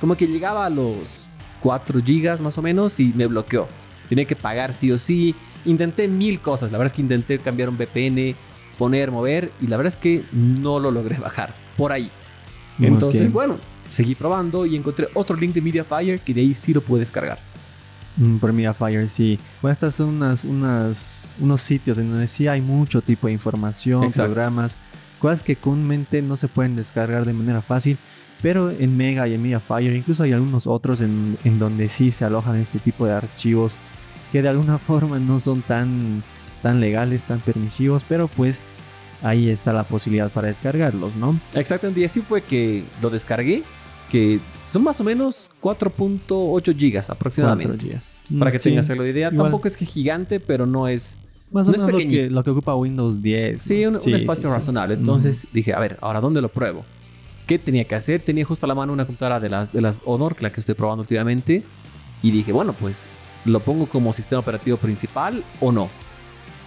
Como 0.00 0.16
que 0.16 0.26
llegaba 0.26 0.66
a 0.66 0.70
los 0.70 1.28
4 1.60 2.00
gigas 2.04 2.40
más 2.40 2.58
o 2.58 2.62
menos 2.62 2.98
y 2.98 3.12
me 3.14 3.26
bloqueó. 3.26 3.68
Tenía 4.08 4.24
que 4.24 4.34
pagar 4.34 4.72
sí 4.72 4.90
o 4.90 4.98
sí. 4.98 5.36
Intenté 5.64 6.08
mil 6.08 6.40
cosas. 6.40 6.72
La 6.72 6.78
verdad 6.78 6.92
es 6.92 6.94
que 6.94 7.02
intenté 7.02 7.38
cambiar 7.38 7.68
un 7.68 7.76
VPN, 7.76 8.34
poner, 8.76 9.12
mover. 9.12 9.52
Y 9.60 9.68
la 9.68 9.76
verdad 9.76 9.92
es 9.92 9.96
que 9.96 10.24
no 10.32 10.80
lo 10.80 10.90
logré 10.90 11.16
bajar. 11.18 11.54
Por 11.76 11.92
ahí. 11.92 12.10
Entonces, 12.80 13.30
bueno, 13.30 13.58
seguí 13.90 14.14
probando 14.14 14.64
y 14.66 14.76
encontré 14.76 15.08
otro 15.14 15.36
link 15.36 15.52
de 15.52 15.60
Mediafire 15.60 16.18
que 16.18 16.32
de 16.32 16.40
ahí 16.40 16.54
sí 16.54 16.72
lo 16.72 16.80
pude 16.80 17.00
descargar. 17.00 17.38
Mm, 18.16 18.38
por 18.38 18.52
Mediafire, 18.52 19.08
sí. 19.08 19.38
Bueno, 19.60 19.72
estas 19.72 19.94
son 19.94 20.08
unas, 20.08 20.44
unas, 20.44 21.34
unos 21.38 21.60
sitios 21.60 21.98
en 21.98 22.10
donde 22.10 22.28
sí 22.28 22.48
hay 22.48 22.60
mucho 22.60 23.02
tipo 23.02 23.26
de 23.26 23.32
información, 23.32 24.04
Exacto. 24.04 24.32
programas, 24.32 24.76
cosas 25.18 25.42
que 25.42 25.56
comúnmente 25.56 26.22
no 26.22 26.36
se 26.36 26.48
pueden 26.48 26.76
descargar 26.76 27.24
de 27.24 27.32
manera 27.32 27.62
fácil. 27.62 27.98
Pero 28.42 28.70
en 28.70 28.96
Mega 28.96 29.28
y 29.28 29.34
en 29.34 29.42
Mediafire, 29.42 29.94
incluso 29.94 30.22
hay 30.22 30.32
algunos 30.32 30.66
otros 30.66 31.02
en, 31.02 31.36
en 31.44 31.58
donde 31.58 31.90
sí 31.90 32.10
se 32.10 32.24
alojan 32.24 32.56
este 32.56 32.78
tipo 32.78 33.04
de 33.04 33.12
archivos 33.12 33.74
que 34.32 34.40
de 34.42 34.48
alguna 34.48 34.78
forma 34.78 35.18
no 35.18 35.38
son 35.38 35.62
tan, 35.62 36.22
tan 36.62 36.80
legales, 36.80 37.24
tan 37.24 37.40
permisivos, 37.40 38.04
pero 38.08 38.28
pues 38.28 38.58
ahí 39.22 39.50
está 39.50 39.72
la 39.72 39.84
posibilidad 39.84 40.30
para 40.30 40.48
descargarlos, 40.48 41.14
¿no? 41.16 41.38
Exactamente, 41.54 42.00
y 42.00 42.04
así 42.04 42.22
fue 42.22 42.42
que 42.42 42.84
lo 43.02 43.10
descargué. 43.10 43.62
Que 44.10 44.40
son 44.64 44.82
más 44.82 45.00
o 45.00 45.04
menos 45.04 45.48
4.8 45.62 46.76
gigas 46.76 47.10
aproximadamente. 47.10 47.68
Cuatro 47.72 47.88
días. 47.88 48.10
Para 48.38 48.50
que 48.50 48.58
Mm, 48.58 48.60
sí. 48.60 48.68
tengas 48.70 48.88
la 48.88 48.94
idea. 49.08 49.28
Igual. 49.28 49.36
Tampoco 49.44 49.68
es 49.68 49.76
que 49.76 49.84
gigante, 49.84 50.40
pero 50.40 50.66
no 50.66 50.88
es. 50.88 51.16
Más 51.52 51.66
o 51.66 51.70
no 51.70 51.76
es 51.76 51.80
menos 51.80 51.92
lo 51.92 51.98
pequeñito. 51.98 52.22
que, 52.22 52.30
lo 52.30 52.44
que 52.44 52.50
ocupa 52.50 52.74
Windows 52.74 53.22
10. 53.22 53.60
Sí, 53.62 53.84
un, 53.86 53.94
¿no? 53.94 54.00
un 54.04 54.14
espacio 54.14 54.42
sí, 54.42 54.48
sí. 54.48 54.54
razonable. 54.54 54.94
Entonces 54.94 55.48
dije, 55.52 55.72
a 55.74 55.78
ver, 55.80 55.96
ahora 56.00 56.20
¿dónde 56.20 56.40
lo 56.40 56.48
pruebo? 56.48 56.84
¿Qué 57.46 57.58
tenía 57.58 57.84
que 57.84 57.94
hacer? 57.96 58.20
Tenía 58.22 58.44
justo 58.44 58.66
a 58.66 58.68
la 58.68 58.74
mano 58.76 58.92
una 58.92 59.04
computadora 59.06 59.40
de 59.40 59.48
las, 59.48 59.72
de 59.72 59.80
las 59.80 60.00
Honor, 60.04 60.36
que 60.36 60.42
la 60.44 60.50
que 60.50 60.60
estoy 60.60 60.74
probando 60.76 61.02
últimamente. 61.02 61.64
Y 62.22 62.30
dije, 62.30 62.52
bueno, 62.52 62.72
pues 62.74 63.06
lo 63.44 63.60
pongo 63.60 63.86
como 63.86 64.12
sistema 64.12 64.40
operativo 64.40 64.76
principal 64.76 65.42
o 65.60 65.72
no. 65.72 65.88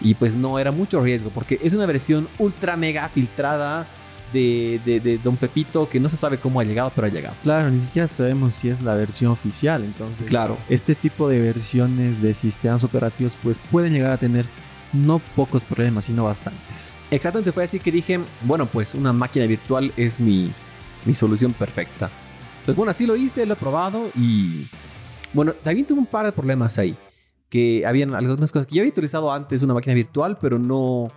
Y 0.01 0.15
pues 0.15 0.35
no 0.35 0.59
era 0.59 0.71
mucho 0.73 1.01
riesgo, 1.01 1.29
porque 1.33 1.59
es 1.61 1.73
una 1.73 1.85
versión 1.85 2.27
ultra 2.39 2.75
mega 2.75 3.07
filtrada 3.07 3.87
de, 4.33 4.81
de, 4.83 4.99
de 4.99 5.17
Don 5.19 5.37
Pepito 5.37 5.87
que 5.87 5.99
no 5.99 6.09
se 6.09 6.17
sabe 6.17 6.37
cómo 6.37 6.59
ha 6.59 6.63
llegado, 6.63 6.91
pero 6.95 7.07
ha 7.07 7.09
llegado. 7.09 7.35
Claro, 7.43 7.69
ni 7.69 7.79
siquiera 7.79 8.07
sabemos 8.07 8.53
si 8.55 8.69
es 8.69 8.81
la 8.81 8.95
versión 8.95 9.31
oficial. 9.31 9.83
Entonces, 9.83 10.27
Claro. 10.27 10.57
este 10.69 10.95
tipo 10.95 11.29
de 11.29 11.39
versiones 11.39 12.21
de 12.21 12.33
sistemas 12.33 12.83
operativos 12.83 13.37
pues 13.41 13.57
pueden 13.71 13.93
llegar 13.93 14.11
a 14.11 14.17
tener 14.17 14.45
no 14.91 15.19
pocos 15.35 15.63
problemas, 15.63 16.05
sino 16.05 16.25
bastantes. 16.25 16.91
Exactamente, 17.11 17.51
fue 17.51 17.63
así 17.63 17.79
que 17.79 17.91
dije, 17.91 18.19
bueno, 18.43 18.65
pues 18.65 18.93
una 18.95 19.13
máquina 19.13 19.45
virtual 19.45 19.93
es 19.97 20.19
mi, 20.19 20.51
mi 21.05 21.13
solución 21.13 21.53
perfecta. 21.53 22.09
Entonces, 22.59 22.75
bueno, 22.75 22.91
así 22.91 23.05
lo 23.05 23.15
hice, 23.15 23.45
lo 23.45 23.53
he 23.53 23.57
probado 23.57 24.09
y... 24.15 24.67
Bueno, 25.33 25.53
también 25.53 25.85
tuve 25.85 25.99
un 25.99 26.05
par 26.05 26.25
de 26.25 26.31
problemas 26.31 26.77
ahí. 26.77 26.95
Que 27.49 27.85
habían 27.85 28.13
algunas 28.15 28.51
cosas 28.51 28.67
que 28.67 28.75
ya 28.75 28.81
había 28.81 28.91
utilizado 28.91 29.31
antes 29.33 29.61
una 29.63 29.73
máquina 29.73 29.93
virtual, 29.95 30.37
pero 30.39 30.57
no... 30.59 31.11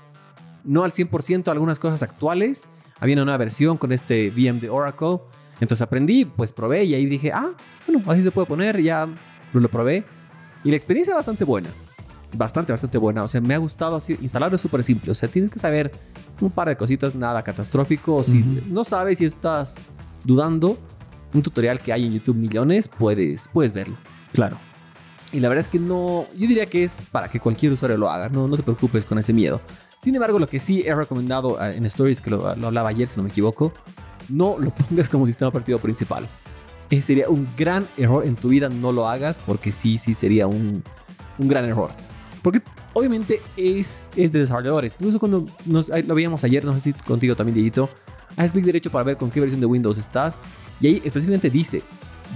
no 0.65 0.85
al 0.85 0.91
100% 0.91 1.49
algunas 1.49 1.79
cosas 1.79 2.03
actuales. 2.03 2.67
Había 3.01 3.15
una 3.17 3.25
nueva 3.25 3.39
versión 3.39 3.77
con 3.77 3.93
este 3.93 4.31
VM 4.31 4.61
de 4.61 4.71
Oracle. 4.71 5.21
Entonces 5.61 5.81
aprendí, 5.83 6.25
pues 6.25 6.53
probé 6.53 6.85
y 6.85 6.95
ahí 6.95 7.07
dije, 7.07 7.33
ah, 7.33 7.53
bueno, 7.87 8.03
así 8.11 8.23
se 8.23 8.31
puede 8.31 8.47
poner, 8.47 8.81
ya 8.81 9.09
lo 9.53 9.71
probé. 9.71 10.05
Y 10.65 10.71
la 10.71 10.77
experiencia 10.77 11.13
es 11.13 11.17
bastante 11.17 11.45
buena. 11.45 11.69
Bastante, 12.37 12.73
bastante 12.73 12.99
buena. 12.99 13.23
O 13.23 13.29
sea, 13.29 13.41
me 13.41 13.55
ha 13.55 13.59
gustado 13.59 13.97
así. 13.97 14.19
Instalarlo 14.21 14.57
es 14.57 14.61
súper 14.61 14.83
simple. 14.83 15.13
O 15.13 15.15
sea, 15.15 15.29
tienes 15.29 15.51
que 15.51 15.59
saber 15.59 15.93
un 16.41 16.51
par 16.51 16.69
de 16.69 16.77
cositas, 16.77 17.15
nada 17.15 17.43
catastrófico. 17.43 18.17
O 18.17 18.23
si 18.23 18.43
no 18.69 18.85
sabes 18.85 19.19
si 19.19 19.25
estás 19.25 19.77
dudando, 20.25 20.77
un 21.33 21.43
tutorial 21.43 21.79
que 21.81 21.93
hay 21.93 22.07
en 22.07 22.15
YouTube 22.15 22.37
millones, 22.37 22.89
puedes, 22.89 23.49
puedes 23.53 23.73
verlo. 23.73 23.97
Claro. 24.33 24.59
Y 25.33 25.41
la 25.41 25.49
verdad 25.49 25.65
es 25.65 25.69
que 25.69 25.79
no, 25.79 26.27
yo 26.37 26.47
diría 26.47 26.67
que 26.67 26.85
es 26.85 26.99
para 27.11 27.29
que 27.29 27.41
cualquier 27.41 27.73
usuario 27.73 27.97
lo 27.97 28.09
haga, 28.11 28.29
no, 28.29 28.47
no 28.49 28.57
te 28.57 28.63
preocupes 28.63 29.05
con 29.05 29.19
ese 29.19 29.33
miedo. 29.33 29.61
Sin 30.01 30.15
embargo, 30.15 30.39
lo 30.39 30.47
que 30.47 30.59
sí 30.59 30.83
he 30.87 30.95
recomendado 30.95 31.59
ah, 31.61 31.73
en 31.73 31.85
Stories, 31.87 32.21
que 32.21 32.31
lo, 32.31 32.49
hablaba 32.49 32.91
ayer 32.91 33.09
si 33.09 33.17
no 33.17 33.25
me 33.25 33.31
equivoco, 33.31 33.73
no 34.29 34.57
lo 34.59 34.71
pongas 34.89 35.09
como 35.09 35.27
sistema 35.27 35.49
operativo 35.49 35.79
principal. 35.79 36.27
Ese 36.91 37.03
sería 37.03 37.29
un 37.29 37.49
gran 37.57 37.87
error 37.97 38.25
en 38.25 38.37
tu 38.37 38.49
vida, 38.49 38.69
no 38.69 38.93
lo 38.93 39.09
hagas 39.09 39.41
porque 39.45 39.73
sí, 39.73 39.99
sí 39.99 40.15
sería 40.15 40.47
un, 40.47 40.85
un 41.39 41.49
gran 41.49 41.65
error. 41.65 41.91
Porque 42.43 42.63
obviamente 42.93 43.43
es, 43.57 44.07
es 44.17 44.31
de 44.31 44.39
desarrolladores. 44.39 44.97
Incluso 45.01 45.19
cuando 45.19 45.47
nos, 45.65 45.89
lo 45.89 46.15
veíamos 46.15 46.45
ayer, 46.45 46.65
no 46.65 46.73
sé 46.75 46.81
si 46.81 46.93
contigo 46.93 47.35
también, 47.35 47.55
Diegito, 47.55 47.91
haz 48.37 48.53
clic 48.53 48.65
derecho 48.65 48.91
para 48.91 49.05
ver 49.05 49.17
con 49.17 49.31
qué 49.31 49.41
versión 49.41 49.61
de 49.61 49.67
Windows 49.67 49.99
estás. 49.99 50.39
Y 50.81 50.87
ahí 50.87 51.03
específicamente 51.05 51.51
dice 51.51 51.83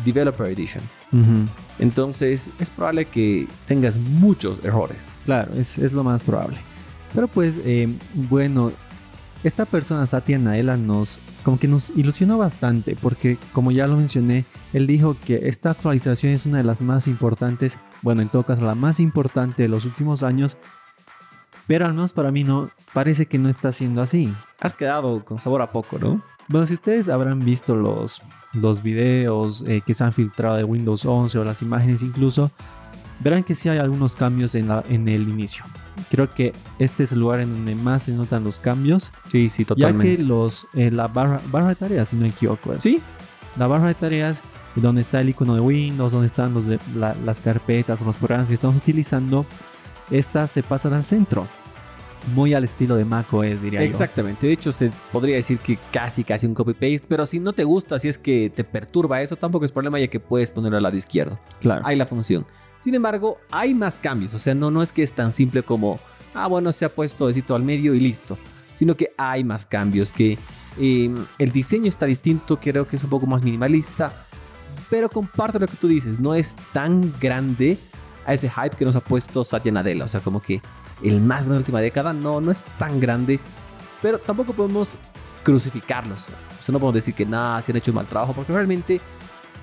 Developer 0.05 0.47
Edition. 0.47 0.83
Entonces 1.79 2.51
es 2.59 2.71
probable 2.71 3.07
que 3.07 3.47
tengas 3.67 3.97
muchos 3.97 4.63
errores. 4.65 5.11
Claro, 5.25 5.55
es, 5.55 5.79
es 5.79 5.93
lo 5.93 6.05
más 6.05 6.23
probable. 6.23 6.59
Pero 7.15 7.29
pues, 7.29 7.57
eh, 7.65 7.89
bueno, 8.15 8.73
esta 9.43 9.65
persona, 9.65 10.07
Satya 10.07 10.39
Naela, 10.39 10.77
nos 10.77 11.19
como 11.43 11.59
que 11.59 11.69
nos 11.69 11.91
ilusionó 11.91 12.39
bastante 12.39 12.97
porque, 13.01 13.39
como 13.53 13.71
ya 13.71 13.87
lo 13.87 13.97
mencioné, 13.97 14.45
él 14.73 14.87
dijo 14.87 15.17
que 15.25 15.49
esta 15.49 15.71
actualización 15.71 16.33
es 16.33 16.47
una 16.47 16.59
de 16.59 16.65
las 16.65 16.81
más 16.81 17.07
importantes, 17.07 17.79
bueno, 18.03 18.23
en 18.23 18.29
todo 18.29 18.43
caso, 18.43 18.65
la 18.65 18.75
más 18.75 19.01
importante 19.01 19.63
de 19.63 19.69
los 19.69 19.85
últimos 19.85 20.23
años. 20.23 20.59
Pero 21.67 21.87
al 21.87 21.95
menos 21.95 22.13
para 22.13 22.31
mí 22.31 22.45
no, 22.45 22.71
parece 22.93 23.27
que 23.27 23.39
no 23.39 23.49
está 23.49 23.73
siendo 23.73 24.03
así. 24.03 24.33
Has 24.59 24.75
quedado 24.75 25.25
con 25.25 25.41
sabor 25.41 25.63
a 25.63 25.71
poco, 25.71 25.99
¿no? 25.99 26.23
Bueno, 26.49 26.67
si 26.67 26.75
ustedes 26.75 27.09
habrán 27.09 27.39
visto 27.39 27.77
los, 27.77 28.23
los 28.53 28.83
videos 28.83 29.65
eh, 29.67 29.81
que 29.87 29.95
se 29.95 30.03
han 30.03 30.13
filtrado 30.13 30.57
de 30.57 30.65
Windows 30.65 31.05
11 31.05 31.39
o 31.39 31.45
las 31.45 31.63
imágenes 31.63 32.03
incluso, 32.03 32.51
verán 33.21 33.45
que 33.45 33.55
sí 33.55 33.69
hay 33.69 33.79
algunos 33.79 34.17
cambios 34.17 34.55
en, 34.57 34.69
la, 34.69 34.83
en 34.89 35.09
el 35.09 35.29
inicio. 35.29 35.65
Creo 36.11 36.33
que 36.33 36.53
este 36.79 37.05
es 37.05 37.13
el 37.13 37.21
lugar 37.21 37.41
en 37.41 37.51
donde 37.51 37.75
más 37.75 38.05
se 38.05 38.13
notan 38.13 38.45
los 38.45 38.59
cambios. 38.59 39.11
Sí, 39.31 39.49
sí, 39.49 39.65
totalmente. 39.65 40.13
Ya 40.13 40.17
que 40.19 40.23
los, 40.23 40.67
eh, 40.75 40.91
la 40.91 41.09
barra, 41.09 41.41
barra, 41.51 41.69
de 41.69 41.75
tareas, 41.77 42.09
si 42.09 42.17
no 42.17 42.23
me 42.23 42.29
equivoco. 42.29 42.75
Sí. 42.79 43.01
La 43.57 43.67
barra 43.67 43.89
de 43.89 43.95
tareas, 43.95 44.41
donde 44.77 45.03
está 45.03 45.21
el 45.21 45.29
icono 45.29 45.55
de 45.55 45.61
Windows, 45.61 46.13
donde 46.13 46.27
están 46.27 46.55
los 46.55 46.67
de, 46.67 46.79
las 46.95 47.41
carpetas 47.41 48.01
o 48.01 48.05
los 48.05 48.17
programas 48.17 48.49
que 48.49 48.55
estamos 48.55 48.77
utilizando, 48.77 49.45
estas 50.11 50.51
se 50.51 50.63
pasan 50.63 50.93
al 50.93 51.05
centro 51.05 51.47
muy 52.35 52.55
al 52.55 52.65
estilo 52.65 52.97
de 52.97 53.05
Mac 53.05 53.33
OS, 53.33 53.63
diría 53.63 53.83
Exactamente. 53.83 54.47
De 54.47 54.53
hecho, 54.53 54.73
se 54.73 54.93
podría 55.13 55.37
decir 55.37 55.59
que 55.59 55.79
casi, 55.93 56.25
casi 56.25 56.47
un 56.47 56.55
copy-paste. 56.55 57.07
Pero 57.09 57.27
si 57.27 57.41
no 57.41 57.53
te 57.53 57.65
gusta, 57.65 57.99
si 57.99 58.09
es 58.09 58.19
que 58.19 58.51
te 58.55 58.65
perturba 58.65 59.23
eso, 59.23 59.37
tampoco 59.37 59.65
es 59.65 59.73
problema, 59.73 59.99
ya 59.99 60.09
que 60.09 60.21
puedes 60.21 60.51
ponerlo 60.51 60.77
al 60.77 60.83
lado 60.83 60.97
izquierdo. 60.97 61.39
Claro. 61.61 61.83
Hay 61.85 61.97
la 61.97 62.07
función. 62.07 62.47
Sin 62.81 62.95
embargo, 62.95 63.39
hay 63.51 63.75
más 63.75 63.97
cambios. 63.97 64.35
O 64.35 64.39
sea, 64.39 64.55
no, 64.55 64.71
no 64.71 64.83
es 64.83 64.93
que 64.93 65.03
es 65.03 65.13
tan 65.13 65.33
simple 65.33 65.63
como, 65.63 65.99
ah, 66.35 66.47
bueno, 66.47 66.73
se 66.73 66.85
ha 66.85 66.89
puesto 66.89 67.27
decito 67.27 67.55
al 67.55 67.63
medio 67.63 67.95
y 67.95 68.01
listo. 68.01 68.39
Sino 68.75 68.97
que 68.97 69.13
hay 69.17 69.45
más 69.45 69.67
cambios. 69.67 70.11
Que 70.11 70.39
em, 70.79 71.25
el 71.39 71.53
diseño 71.53 71.89
está 71.89 72.07
distinto, 72.07 72.59
creo 72.59 72.87
que 72.87 72.97
es 72.97 73.05
un 73.05 73.11
poco 73.11 73.27
más 73.27 73.43
minimalista. 73.43 74.13
Pero 74.89 75.09
comparto 75.09 75.59
lo 75.59 75.69
que 75.69 75.77
tú 75.77 75.89
dices, 75.89 76.19
no 76.19 76.35
es 76.35 76.57
tan 76.73 77.13
grande 77.21 77.79
a 78.27 78.35
ese 78.35 78.49
hype 78.49 78.77
que 78.77 78.85
nos 78.85 78.97
ha 78.97 79.01
puesto 79.01 79.45
Satya 79.45 79.73
Nadella. 79.73 80.05
O 80.05 80.09
sea, 80.09 80.21
como 80.21 80.41
que 80.41 80.61
el 81.03 81.21
más 81.21 81.45
de 81.45 81.53
la 81.53 81.59
última 81.59 81.81
década, 81.81 82.13
no, 82.13 82.41
no 82.41 82.51
es 82.51 82.65
tan 82.79 83.01
grande, 83.01 83.41
pero 84.03 84.19
tampoco 84.19 84.53
podemos 84.53 84.97
crucificarlos. 85.43 86.29
O 86.59 86.63
sea, 86.63 86.73
no 86.73 86.79
podemos 86.79 86.95
decir 86.95 87.15
que 87.15 87.27
nada, 87.27 87.61
se 87.63 87.73
han 87.73 87.79
hecho 87.79 87.91
un 87.91 87.97
mal 87.97 88.07
trabajo, 88.07 88.33
porque 88.33 88.53
realmente 88.53 89.01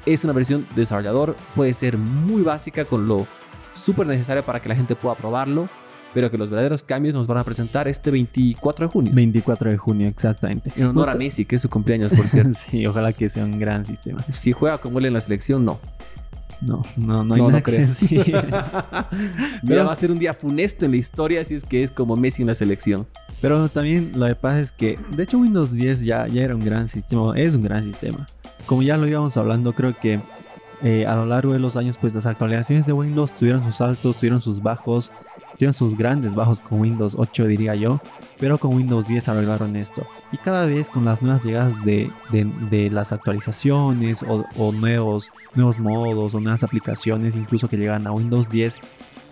es 0.05 0.23
una 0.23 0.33
versión 0.33 0.65
de 0.69 0.81
desarrollador, 0.81 1.35
puede 1.55 1.73
ser 1.73 1.97
muy 1.97 2.41
básica 2.41 2.85
con 2.85 3.07
lo 3.07 3.27
súper 3.73 4.07
necesario 4.07 4.43
para 4.43 4.61
que 4.61 4.69
la 4.69 4.75
gente 4.75 4.95
pueda 4.95 5.15
probarlo, 5.15 5.69
pero 6.13 6.31
que 6.31 6.37
los 6.37 6.49
verdaderos 6.49 6.83
cambios 6.83 7.13
nos 7.13 7.27
van 7.27 7.37
a 7.37 7.43
presentar 7.43 7.87
este 7.87 8.09
24 8.09 8.87
de 8.87 8.91
junio. 8.91 9.11
24 9.13 9.71
de 9.71 9.77
junio, 9.77 10.07
exactamente. 10.07 10.71
En 10.75 10.87
honor 10.87 11.09
a 11.09 11.13
Messi, 11.13 11.45
que 11.45 11.57
es 11.57 11.61
su 11.61 11.69
cumpleaños, 11.69 12.11
por 12.11 12.27
cierto. 12.27 12.57
sí, 12.69 12.87
ojalá 12.87 13.13
que 13.13 13.29
sea 13.29 13.43
un 13.43 13.59
gran 13.59 13.85
sistema. 13.85 14.19
Si 14.31 14.51
juega 14.51 14.77
como 14.77 14.99
él 14.99 15.05
en 15.05 15.13
la 15.13 15.21
selección, 15.21 15.65
no. 15.65 15.79
No, 16.61 16.81
no, 16.95 17.23
no 17.23 17.35
hay 17.35 17.41
no, 17.41 17.47
nada 17.49 17.61
creo. 17.61 17.87
Mira, 19.63 19.83
va 19.85 19.91
a 19.91 19.95
ser 19.95 20.11
un 20.11 20.19
día 20.19 20.33
funesto 20.33 20.85
en 20.85 20.91
la 20.91 20.97
historia 20.97 21.43
si 21.43 21.55
es 21.55 21.63
que 21.63 21.83
es 21.83 21.91
como 21.91 22.15
Messi 22.15 22.41
en 22.41 22.47
la 22.47 22.55
selección. 22.55 23.05
Pero 23.41 23.69
también 23.69 24.11
lo 24.15 24.25
que 24.27 24.35
pasa 24.35 24.59
es 24.59 24.71
que, 24.71 24.97
de 25.15 25.23
hecho, 25.23 25.37
Windows 25.37 25.71
10 25.71 26.03
ya, 26.03 26.25
ya 26.27 26.43
era 26.43 26.55
un 26.55 26.61
gran 26.61 26.87
sistema, 26.87 27.37
es 27.37 27.53
un 27.53 27.61
gran 27.61 27.83
sistema. 27.83 28.25
Como 28.65 28.81
ya 28.81 28.97
lo 28.97 29.07
íbamos 29.07 29.37
hablando, 29.37 29.73
creo 29.73 29.95
que 29.95 30.19
eh, 30.83 31.05
a 31.05 31.15
lo 31.15 31.25
largo 31.25 31.53
de 31.53 31.59
los 31.59 31.75
años, 31.75 31.97
pues 31.97 32.13
las 32.13 32.25
actualizaciones 32.25 32.85
de 32.85 32.93
Windows 32.93 33.33
tuvieron 33.33 33.63
sus 33.63 33.81
altos, 33.81 34.17
tuvieron 34.17 34.41
sus 34.41 34.61
bajos, 34.61 35.11
tuvieron 35.57 35.73
sus 35.73 35.97
grandes 35.97 36.35
bajos 36.35 36.61
con 36.61 36.79
Windows 36.81 37.15
8, 37.17 37.47
diría 37.47 37.73
yo, 37.73 37.99
pero 38.39 38.57
con 38.59 38.75
Windows 38.75 39.07
10 39.07 39.27
arreglaron 39.29 39.75
esto. 39.75 40.05
Y 40.31 40.37
cada 40.37 40.65
vez 40.65 40.89
con 40.89 41.03
las 41.03 41.21
nuevas 41.21 41.43
llegadas 41.43 41.73
de, 41.83 42.11
de, 42.31 42.91
las 42.91 43.11
actualizaciones 43.11 44.23
o, 44.23 44.71
nuevos, 44.71 45.31
nuevos 45.55 45.79
modos 45.79 46.35
o 46.35 46.39
nuevas 46.39 46.63
aplicaciones, 46.63 47.35
incluso 47.35 47.67
que 47.67 47.77
llegan 47.77 48.05
a 48.05 48.11
Windows 48.11 48.49
10, 48.49 48.79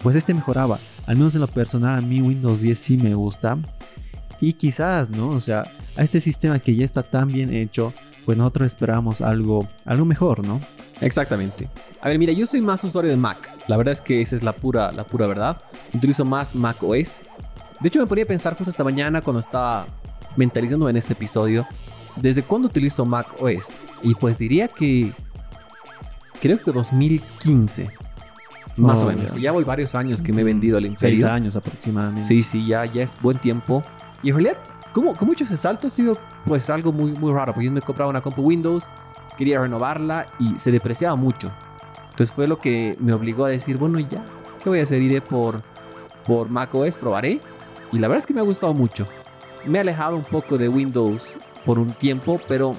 pues 0.02 0.16
este 0.16 0.34
mejoraba. 0.34 0.80
Al 1.06 1.18
menos 1.18 1.36
en 1.36 1.42
lo 1.42 1.48
personal, 1.48 2.00
a 2.00 2.02
mí 2.02 2.22
Windows 2.22 2.62
10 2.62 2.80
sí 2.80 2.98
me 2.98 3.14
gusta. 3.14 3.58
Y 4.42 4.54
quizás, 4.54 5.12
¿no? 5.12 5.30
O 5.30 5.40
sea, 5.40 5.64
a 5.96 6.04
este 6.04 6.20
sistema 6.20 6.60
que 6.60 6.76
ya 6.76 6.86
está 6.86 7.04
tan 7.04 7.28
bien 7.28 7.54
hecho, 7.54 7.94
pues 8.26 8.38
nosotros 8.38 8.68
esperamos 8.68 9.22
algo, 9.22 9.68
algo 9.86 10.04
mejor, 10.04 10.46
¿no? 10.46 10.60
Exactamente. 11.02 11.70
A 12.02 12.08
ver, 12.08 12.18
mira, 12.18 12.34
yo 12.34 12.46
soy 12.46 12.62
más 12.62 12.84
usuario 12.84 13.12
de 13.12 13.18
Mac. 13.18 13.54
La 13.68 13.78
verdad 13.78 13.92
es 13.92 14.02
que 14.02 14.22
esa 14.22 14.36
es 14.36 14.44
la 14.44 14.54
pura, 14.54 14.92
la 14.92 15.06
pura 15.06 15.28
verdad. 15.28 15.58
Utilizo 15.94 16.26
más 16.26 16.56
Mac 16.56 16.82
OS. 16.82 17.20
De 17.80 17.88
hecho, 17.88 18.00
me 18.00 18.08
ponía 18.08 18.24
a 18.24 18.28
pensar 18.28 18.56
justo 18.56 18.72
esta 18.72 18.84
mañana 18.84 19.22
cuando 19.22 19.40
estaba 19.40 19.86
mentalizando 20.36 20.90
en 20.90 20.98
este 20.98 21.14
episodio. 21.14 21.68
¿Desde 22.16 22.42
cuándo 22.42 22.68
utilizo 22.68 23.06
Mac 23.06 23.28
OS? 23.40 23.76
Y 24.02 24.16
pues 24.16 24.38
diría 24.38 24.68
que... 24.68 25.12
Creo 26.42 26.58
que 26.58 26.72
2015. 26.72 27.90
Más 28.78 29.00
o 29.00 29.06
menos. 29.06 29.36
Ya. 29.36 29.52
voy 29.52 29.64
varios 29.64 29.96
años 29.96 30.22
que 30.22 30.34
me 30.34 30.42
he 30.42 30.44
vendido 30.44 30.78
al 30.78 30.86
imperio. 30.86 31.20
Seis 31.20 31.24
años 31.26 31.56
aproximadamente. 31.56 32.28
Sí, 32.28 32.42
sí, 32.42 32.66
ya, 32.66 32.86
ya 32.86 33.04
es 33.04 33.16
buen 33.22 33.38
tiempo. 33.38 33.84
Y 34.22 34.30
en 34.30 34.36
realidad 34.36 34.58
¿Cómo, 34.96 35.14
cómo 35.14 35.34
hecho 35.34 35.44
ese 35.44 35.58
salto? 35.58 35.88
Ha 35.88 35.90
sido 35.90 36.18
pues 36.46 36.70
algo 36.70 36.94
muy, 36.94 37.12
muy 37.12 37.34
raro, 37.34 37.52
porque 37.52 37.66
yo 37.66 37.72
me 37.74 37.82
compraba 37.82 38.10
una 38.10 38.22
compu 38.22 38.44
Windows, 38.44 38.86
quería 39.38 39.60
renovarla 39.60 40.26
y 40.40 40.56
se 40.56 40.72
depreciaba 40.72 41.18
mucho. 41.18 41.54
Entonces 42.12 42.34
fue 42.34 42.48
lo 42.48 42.60
que 42.60 42.96
me 43.02 43.12
obligó 43.12 43.44
a 43.44 43.50
decir, 43.50 43.76
bueno, 43.76 44.00
ya, 44.00 44.24
¿qué 44.64 44.70
voy 44.70 44.80
a 44.80 44.84
hacer? 44.84 45.02
Iré 45.02 45.20
por, 45.20 45.62
por 46.24 46.50
macOS, 46.50 46.96
probaré. 46.96 47.42
Y 47.92 48.00
la 48.00 48.08
verdad 48.08 48.20
es 48.20 48.26
que 48.26 48.34
me 48.34 48.40
ha 48.40 48.46
gustado 48.46 48.74
mucho. 48.74 49.06
Me 49.66 49.80
he 49.80 49.82
alejado 49.82 50.16
un 50.16 50.24
poco 50.24 50.58
de 50.58 50.70
Windows 50.70 51.34
por 51.66 51.78
un 51.78 51.92
tiempo, 51.92 52.40
pero 52.48 52.74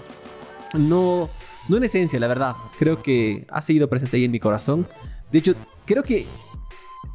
no, 0.72 1.28
no 1.68 1.76
en 1.76 1.84
esencia, 1.84 2.18
la 2.18 2.28
verdad. 2.28 2.54
Creo 2.78 3.02
que 3.02 3.46
ha 3.50 3.60
seguido 3.60 3.90
presente 3.90 4.16
ahí 4.16 4.24
en 4.24 4.30
mi 4.30 4.40
corazón. 4.40 4.88
De 5.30 5.40
hecho, 5.40 5.52
creo 5.84 6.02
que 6.02 6.26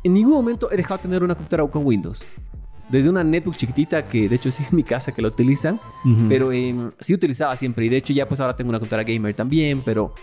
en 0.04 0.14
ningún 0.14 0.34
momento 0.34 0.72
he 0.72 0.78
dejado 0.78 0.98
de 0.98 1.02
tener 1.02 1.24
una 1.24 1.34
computadora 1.34 1.72
con 1.72 1.88
Windows 1.88 2.24
desde 2.92 3.10
una 3.10 3.24
netbook 3.24 3.56
chiquitita 3.56 4.08
que 4.08 4.28
de 4.28 4.36
hecho 4.36 4.52
sí 4.52 4.64
en 4.70 4.76
mi 4.76 4.84
casa 4.84 5.12
que 5.12 5.22
lo 5.22 5.30
utilizan, 5.30 5.80
pero 6.30 6.52
em, 6.52 6.92
sí 7.00 7.14
utilizaba 7.14 7.56
siempre 7.56 7.86
y 7.86 7.90
de 7.90 7.98
hecho 7.98 8.14
ya 8.14 8.28
pues 8.28 8.40
ahora 8.40 8.56
tengo 8.56 8.70
una 8.70 8.80
computadora 8.80 9.04
gamer 9.04 9.34
también, 9.34 9.82
pero 9.84 10.14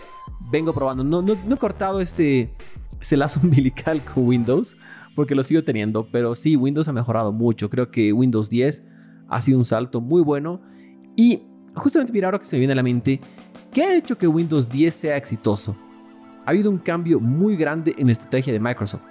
vengo 0.51 0.73
probando. 0.73 1.03
No, 1.03 1.21
no, 1.21 1.35
no 1.45 1.55
he 1.55 1.57
cortado 1.57 1.99
ese, 1.99 2.53
ese 3.01 3.17
lazo 3.17 3.39
umbilical 3.43 4.01
con 4.03 4.27
Windows 4.27 4.77
porque 5.15 5.35
lo 5.35 5.43
sigo 5.43 5.63
teniendo, 5.63 6.07
pero 6.11 6.35
sí, 6.35 6.55
Windows 6.55 6.87
ha 6.87 6.93
mejorado 6.93 7.33
mucho. 7.33 7.69
Creo 7.69 7.91
que 7.91 8.13
Windows 8.13 8.49
10 8.49 8.83
ha 9.27 9.41
sido 9.41 9.57
un 9.57 9.65
salto 9.65 9.99
muy 9.99 10.21
bueno 10.21 10.61
y 11.15 11.43
justamente 11.75 12.13
mira 12.13 12.27
ahora 12.27 12.39
que 12.39 12.45
se 12.45 12.55
me 12.55 12.59
viene 12.59 12.73
a 12.73 12.75
la 12.75 12.83
mente, 12.83 13.19
¿qué 13.71 13.83
ha 13.83 13.97
hecho 13.97 14.17
que 14.17 14.27
Windows 14.27 14.69
10 14.69 14.93
sea 14.93 15.17
exitoso? 15.17 15.75
Ha 16.45 16.51
habido 16.51 16.69
un 16.69 16.77
cambio 16.77 17.19
muy 17.19 17.55
grande 17.55 17.93
en 17.97 18.07
la 18.07 18.13
estrategia 18.13 18.53
de 18.53 18.59
Microsoft. 18.59 19.07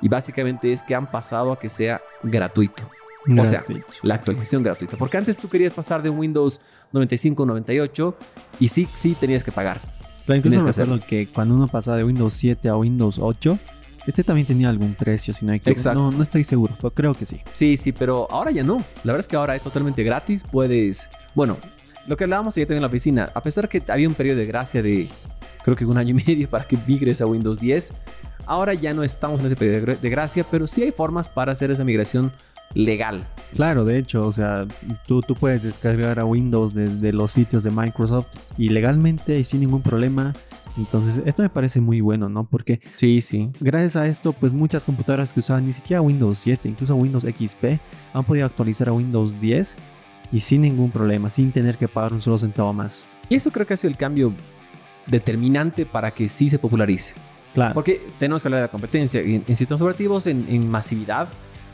Y 0.00 0.08
básicamente 0.08 0.70
es 0.70 0.82
que 0.82 0.94
han 0.94 1.10
pasado 1.10 1.50
a 1.50 1.58
que 1.58 1.68
sea 1.68 2.00
gratuito. 2.22 2.84
O 3.26 3.44
sea, 3.44 3.64
la 4.02 4.14
actualización 4.14 4.62
gratuita. 4.62 4.96
Porque 4.96 5.16
antes 5.16 5.36
tú 5.36 5.48
querías 5.48 5.74
pasar 5.74 6.02
de 6.02 6.10
Windows 6.10 6.60
95 6.92 7.42
a 7.42 7.46
98 7.46 8.16
y 8.60 8.68
sí, 8.68 8.88
sí 8.92 9.16
tenías 9.18 9.44
que 9.44 9.52
pagar. 9.52 9.80
Pero 10.26 10.36
incluso 10.36 10.64
recuerdo 10.64 11.00
que 11.00 11.26
cuando 11.26 11.54
uno 11.54 11.66
pasaba 11.66 11.96
de 11.96 12.04
Windows 12.04 12.34
7 12.34 12.68
a 12.68 12.76
Windows 12.76 13.18
8, 13.18 13.58
Este 14.06 14.24
también 14.24 14.46
tenía 14.46 14.70
algún 14.70 14.94
precio, 14.94 15.34
si 15.34 15.44
no 15.44 15.52
hay 15.52 15.60
que... 15.60 15.70
Exacto. 15.70 16.00
No, 16.00 16.10
no 16.10 16.22
estoy 16.22 16.42
seguro, 16.44 16.74
pero 16.80 16.94
creo 16.94 17.12
que 17.12 17.26
sí. 17.26 17.40
Sí, 17.52 17.76
sí, 17.76 17.92
pero 17.92 18.26
ahora 18.30 18.50
ya 18.50 18.62
no. 18.62 18.78
La 19.04 19.12
verdad 19.12 19.20
es 19.20 19.28
que 19.28 19.36
ahora 19.36 19.54
es 19.54 19.62
totalmente 19.62 20.02
gratis. 20.02 20.44
Puedes. 20.50 21.10
Bueno, 21.34 21.58
lo 22.06 22.16
que 22.16 22.24
hablábamos 22.24 22.56
ayer 22.56 22.66
también 22.66 22.78
en 22.78 22.82
la 22.82 22.88
oficina, 22.88 23.28
a 23.34 23.42
pesar 23.42 23.68
que 23.68 23.82
había 23.88 24.08
un 24.08 24.14
periodo 24.14 24.38
de 24.38 24.46
gracia 24.46 24.82
de 24.82 25.08
creo 25.62 25.76
que 25.76 25.84
un 25.84 25.98
año 25.98 26.10
y 26.10 26.14
medio 26.26 26.48
para 26.48 26.66
que 26.66 26.78
migres 26.86 27.20
a 27.20 27.26
Windows 27.26 27.58
10, 27.58 27.90
ahora 28.46 28.72
ya 28.72 28.94
no 28.94 29.02
estamos 29.02 29.40
en 29.40 29.46
ese 29.46 29.56
periodo 29.56 29.94
de 30.00 30.10
gracia, 30.10 30.46
pero 30.50 30.66
sí 30.66 30.82
hay 30.82 30.90
formas 30.90 31.28
para 31.28 31.52
hacer 31.52 31.70
esa 31.70 31.84
migración 31.84 32.32
legal. 32.74 33.24
Claro, 33.54 33.84
de 33.84 33.98
hecho, 33.98 34.26
o 34.26 34.32
sea, 34.32 34.66
tú, 35.06 35.20
tú 35.20 35.34
puedes 35.34 35.62
descargar 35.62 36.20
a 36.20 36.24
Windows 36.24 36.74
desde 36.74 37.12
los 37.12 37.32
sitios 37.32 37.62
de 37.62 37.70
Microsoft 37.70 38.28
y 38.58 38.68
legalmente 38.68 39.38
y 39.38 39.44
sin 39.44 39.60
ningún 39.60 39.82
problema. 39.82 40.32
Entonces, 40.76 41.20
esto 41.24 41.42
me 41.42 41.48
parece 41.48 41.80
muy 41.80 42.00
bueno, 42.00 42.28
¿no? 42.28 42.44
Porque 42.44 42.80
Sí, 42.96 43.20
sí. 43.20 43.50
gracias 43.58 43.96
a 43.96 44.06
esto, 44.06 44.32
pues 44.32 44.52
muchas 44.52 44.84
computadoras 44.84 45.32
que 45.32 45.40
usaban 45.40 45.66
ni 45.66 45.72
siquiera 45.72 46.00
Windows 46.02 46.38
7, 46.38 46.68
incluso 46.68 46.94
Windows 46.94 47.24
XP, 47.24 47.80
han 48.12 48.24
podido 48.24 48.46
actualizar 48.46 48.88
a 48.88 48.92
Windows 48.92 49.40
10 49.40 49.74
y 50.30 50.40
sin 50.40 50.62
ningún 50.62 50.90
problema, 50.90 51.30
sin 51.30 51.50
tener 51.50 51.78
que 51.78 51.88
pagar 51.88 52.12
un 52.12 52.20
solo 52.20 52.38
centavo 52.38 52.72
más. 52.72 53.06
Y 53.28 53.34
eso 53.34 53.50
creo 53.50 53.66
que 53.66 53.74
ha 53.74 53.76
sido 53.76 53.90
el 53.90 53.96
cambio 53.96 54.32
determinante 55.06 55.86
para 55.86 56.10
que 56.12 56.28
sí 56.28 56.48
se 56.48 56.58
popularice. 56.58 57.14
Claro. 57.54 57.74
Porque 57.74 58.00
tenemos 58.18 58.42
que 58.42 58.48
hablar 58.48 58.60
de 58.60 58.66
la 58.66 58.70
competencia. 58.70 59.20
En, 59.20 59.42
en 59.48 59.56
sistemas 59.56 59.80
operativos, 59.80 60.26
en, 60.26 60.46
en 60.48 60.70
masividad, 60.70 61.28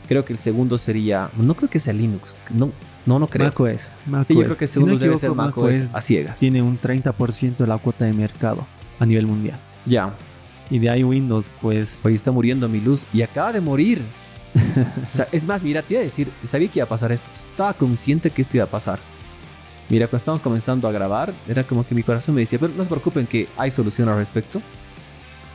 creo 0.07 0.25
que 0.25 0.33
el 0.33 0.39
segundo 0.39 0.77
sería. 0.77 1.29
No 1.37 1.55
creo 1.55 1.69
que 1.69 1.79
sea 1.79 1.93
Linux. 1.93 2.35
No, 2.53 2.71
no, 3.05 3.19
no 3.19 3.27
creo. 3.27 3.47
macOS. 3.47 3.91
macOS. 4.05 4.27
Sí, 4.27 4.35
yo 4.35 4.43
creo 4.43 4.57
que 4.57 4.65
el 4.65 4.69
Si 4.69 4.79
no 4.79 4.85
segundo 4.85 4.95
me 4.95 4.99
debe 4.99 5.15
ser 5.17 5.31
macOS 5.31 5.75
a 5.93 6.01
ciegas. 6.01 6.39
tiene 6.39 6.61
un 6.61 6.79
30% 6.79 7.57
de 7.57 7.67
la 7.67 7.77
cuota 7.77 8.05
de 8.05 8.13
mercado 8.13 8.65
a 8.99 9.05
nivel 9.05 9.27
mundial. 9.27 9.59
Ya. 9.85 10.13
Y 10.69 10.79
de 10.79 10.89
ahí 10.89 11.03
Windows, 11.03 11.49
pues 11.61 11.99
Hoy 12.03 12.15
está 12.15 12.31
muriendo 12.31 12.67
mi 12.67 12.81
luz 12.81 13.03
y 13.13 13.21
acaba 13.21 13.53
de 13.53 13.61
morir. 13.61 14.01
o 15.09 15.11
sea, 15.11 15.27
es 15.31 15.43
más, 15.43 15.61
mira, 15.61 15.81
te 15.81 15.95
iba 15.95 16.01
a 16.01 16.03
decir, 16.03 16.31
sabía 16.43 16.67
que 16.69 16.79
iba 16.79 16.85
a 16.85 16.89
pasar 16.89 17.11
esto. 17.11 17.29
Estaba 17.33 17.73
consciente 17.73 18.29
que 18.31 18.41
esto 18.41 18.57
iba 18.57 18.63
a 18.63 18.69
pasar. 18.69 18.99
Mira, 19.89 20.07
cuando 20.07 20.17
estábamos 20.17 20.41
comenzando 20.41 20.87
a 20.87 20.91
grabar, 20.91 21.33
era 21.47 21.63
como 21.63 21.85
que 21.85 21.93
mi 21.93 22.01
corazón 22.01 22.33
me 22.33 22.41
decía, 22.41 22.57
pero 22.57 22.73
no 22.75 22.83
se 22.83 22.89
preocupen 22.89 23.27
que 23.27 23.47
hay 23.57 23.69
solución 23.69 24.09
al 24.09 24.17
respecto. 24.17 24.61